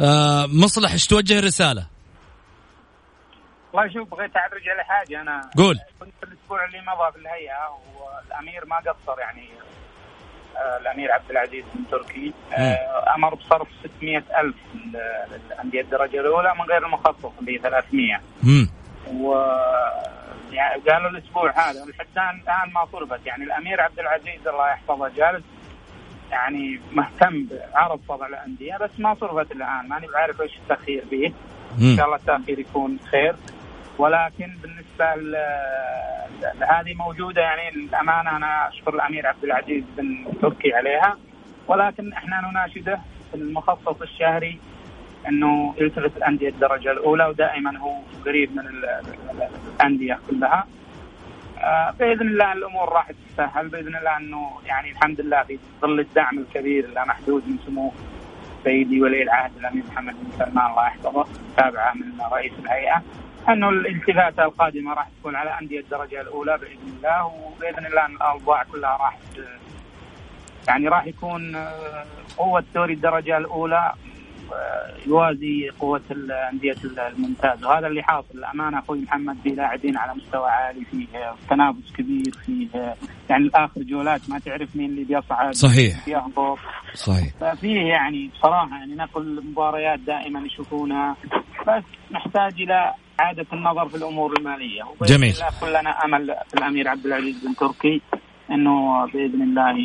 آه 0.02 0.46
مصلح 0.46 0.92
إيش 0.92 1.08
توجه 1.08 1.40
الرسالة؟ 1.40 1.86
والله 3.74 3.94
شوف 3.94 4.12
بغيت 4.12 4.32
أعرج 4.38 4.62
على 4.70 4.84
حاجة. 4.84 5.22
أنا 5.22 5.50
قول. 5.58 5.80
كنت 6.00 6.14
الأسبوع 6.24 6.66
اللي 6.66 6.78
مضى 6.78 7.12
في 7.14 7.20
الهيئة 7.20 7.70
والأمير 7.96 8.66
ما 8.66 8.76
قصر 8.78 9.20
يعني. 9.20 9.50
آه 10.58 10.78
الأمير 10.82 11.12
عبد 11.12 11.32
العزيز 11.32 11.64
بن 11.76 11.84
تركي. 11.92 12.34
آه 12.54 13.16
أمر 13.16 13.36
بصرف 13.36 13.68
600 13.98 14.18
ألف 14.18 14.56
للأندية 15.52 15.82
الدرجة 15.82 16.20
الأولى 16.20 16.54
من 16.60 16.66
غير 16.72 16.86
المخصص 16.86 17.32
ب 17.42 17.58
300 17.64 18.22
امم 18.44 18.70
و 19.14 19.34
يعني 20.52 20.82
قالوا 20.82 21.10
الأسبوع 21.10 21.52
هذا 21.52 21.86
لحد 21.86 22.08
الان 22.16 22.74
ما 22.74 22.86
صرفت 22.92 23.26
يعني 23.26 23.44
الأمير 23.44 23.82
عبد 23.82 24.00
العزيز 24.00 24.48
الله 24.48 24.70
يحفظه 24.70 25.08
جالس 25.08 25.44
يعني 26.32 26.80
مهتم 26.94 27.48
بعرض 27.74 28.00
وضع 28.08 28.28
الأندية 28.28 28.78
بس 28.78 28.90
ما 29.00 29.16
صرفت 29.16 29.52
الآن 29.52 29.88
ماني 29.88 30.08
بعرف 30.08 30.42
إيش 30.42 30.58
التأخير 30.58 31.04
به. 31.12 31.34
إن 31.82 31.96
شاء 31.98 32.06
الله 32.06 32.16
التأخير 32.16 32.60
يكون 32.60 33.00
خير. 33.12 33.36
ولكن 33.98 34.54
بالنسبة 34.62 35.16
لهذه 36.60 36.94
موجودة 36.94 37.42
يعني 37.42 37.70
الأمانة 37.70 38.38
أنا 38.38 38.70
أشكر 38.70 38.96
الأمير 38.96 39.28
عبد 39.28 39.44
العزيز 39.44 39.84
بن 39.98 40.26
تركي 40.42 40.74
عليها. 40.74 41.18
ولكن 41.68 42.14
إحنا 42.14 42.42
نناشده 42.52 43.00
في 43.32 43.38
المخصص 43.38 44.02
الشهري 44.02 44.60
أنه 45.28 45.76
يلتفت 45.78 46.18
الأندية 46.18 46.50
الدرجة 46.50 46.92
الأولى 46.92 47.26
ودائما 47.26 47.80
هو 47.80 48.00
قريب 48.26 48.56
من 48.56 48.64
الأندية 49.80 50.20
كلها. 50.30 50.68
آه، 51.60 51.92
بإذن 52.00 52.28
الله 52.28 52.54
الأمور 52.54 52.90
راح 52.90 53.12
تتسهل. 53.12 53.70
بإذن 53.70 53.96
الله 53.96 54.18
أنه 54.18 54.52
يعني 54.66 54.92
الحمد 54.92 55.22
لله 55.22 55.44
في 55.44 55.60
ظل 55.82 56.00
الدعم 56.00 56.38
الكبير 56.40 56.86
اللامحدود 56.86 57.48
من 57.48 57.58
سمو 57.66 57.92
سيدي 58.64 59.02
ولي 59.02 59.24
العهد 59.24 59.52
الأمير 59.58 59.84
محمد 59.92 60.14
بن 60.14 60.46
سلمان 60.46 60.72
الله 60.72 60.88
يحفظه 60.88 61.26
تابعة 61.58 61.94
من 61.94 62.22
رئيس 62.32 62.54
الهيئة 62.60 63.04
أنه 63.50 63.70
الالتفاته 63.70 64.44
القادمة 64.44 64.94
راح 64.94 65.10
تكون 65.20 65.36
على 65.36 65.60
أندية 65.62 65.80
الدرجة 65.80 66.22
الأولى 66.22 66.58
بإذن 66.58 66.98
الله 66.98 67.26
وبإذن 67.26 67.86
الله 67.86 68.06
أن 68.06 68.16
الأوضاع 68.16 68.64
كلها 68.64 68.98
راح 68.98 69.18
يعني 70.68 70.88
راح 70.88 71.08
يكون 71.08 71.56
آه، 71.56 72.06
قوة 72.38 72.64
دوري 72.76 72.94
الدرجة 72.94 73.38
الأولى 73.38 73.94
يوازي 75.08 75.70
قوة 75.80 76.02
الأندية 76.12 76.76
الممتاز 77.18 77.64
وهذا 77.66 77.88
اللي 77.88 78.04
حاصل. 78.04 78.28
الأمانة 78.36 78.80
أخوي 78.80 79.02
محمد 79.02 79.38
في 79.44 79.50
لاعبين 79.50 79.98
على 79.98 80.14
مستوى 80.16 80.50
عالي 80.50 80.86
فيه 80.86 81.08
تنافس 81.50 81.92
كبير 81.98 82.32
فيه 82.46 82.96
يعني 83.30 83.50
اخر 83.56 83.82
جولات 83.82 84.30
ما 84.30 84.40
تعرف 84.40 84.76
مين 84.76 84.90
اللي 84.90 85.04
بيصعد 85.04 85.54
صحيح. 85.54 86.06
بيهبط. 86.06 86.58
صحيح. 86.94 87.34
ففيه 87.40 87.82
يعني 87.82 88.28
بصراحة 88.28 88.78
يعني 88.78 88.96
نقل 88.96 89.44
مباريات 89.46 90.00
دائما 90.00 90.40
يشوفونها 90.46 91.16
بس 91.68 91.84
نحتاج 92.12 92.62
إلى 92.62 92.94
اعاده 93.20 93.46
النظر 93.54 93.90
في 93.90 93.98
الأمور 93.98 94.34
المالية. 94.38 94.84
جميل. 95.02 95.34
كلنا 95.62 95.90
أمل 96.06 96.36
في 96.48 96.54
الأمير 96.54 96.88
عبد 96.88 97.06
العزيز 97.06 97.46
بن 97.46 97.56
تركي. 97.56 98.02
إنه 98.52 99.06
بإذن 99.06 99.42
الله 99.42 99.76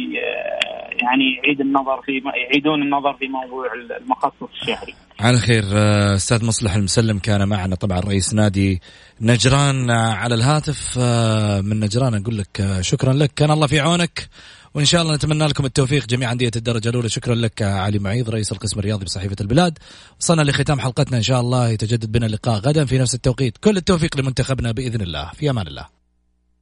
يعني 1.02 1.34
يعيد 1.44 1.60
النظر 1.60 2.02
في 2.02 2.12
يعيدون 2.48 2.82
النظر 2.82 3.12
في 3.12 3.28
موضوع 3.28 3.66
المخصص 4.00 4.48
الشهري. 4.62 4.94
على 5.20 5.38
خير 5.38 5.64
آه، 5.72 6.14
أستاذ 6.14 6.44
مصلح 6.44 6.74
المسلم 6.74 7.18
كان 7.18 7.48
معنا 7.48 7.74
طبعا 7.74 8.00
رئيس 8.00 8.34
نادي 8.34 8.80
نجران 9.20 9.90
آه، 9.90 10.12
على 10.12 10.34
الهاتف 10.34 10.98
آه، 11.00 11.60
من 11.60 11.80
نجران. 11.80 12.14
أقول 12.14 12.38
لك 12.38 12.78
شكرا 12.80 13.12
لك. 13.12 13.32
كان 13.36 13.50
الله 13.50 13.66
في 13.66 13.80
عونك 13.80 14.28
وإن 14.74 14.84
شاء 14.84 15.02
الله 15.02 15.14
نتمنى 15.14 15.46
لكم 15.46 15.64
التوفيق 15.64 16.06
جميع 16.06 16.32
انديه 16.32 16.50
الدرجة 16.56 16.88
الأولى. 16.88 17.08
شكرا 17.08 17.34
لك 17.34 17.62
علي 17.62 17.98
معيض 17.98 18.30
رئيس 18.30 18.52
القسم 18.52 18.78
الرياضي 18.78 19.04
بصحيفة 19.04 19.36
البلاد. 19.40 19.78
وصلنا 20.20 20.42
لختام 20.42 20.80
حلقتنا 20.80 21.16
إن 21.16 21.22
شاء 21.22 21.40
الله. 21.40 21.68
يتجدد 21.68 22.12
بنا 22.12 22.26
اللقاء 22.26 22.58
غدا. 22.58 22.84
في 22.84 22.98
نفس 22.98 23.14
التوقيت 23.14 23.58
كل 23.58 23.76
التوفيق 23.76 24.20
لمنتخبنا 24.20 24.72
بإذن 24.72 25.00
الله. 25.00 25.30
في 25.34 25.50
أمان 25.50 25.66
الله. 25.66 25.99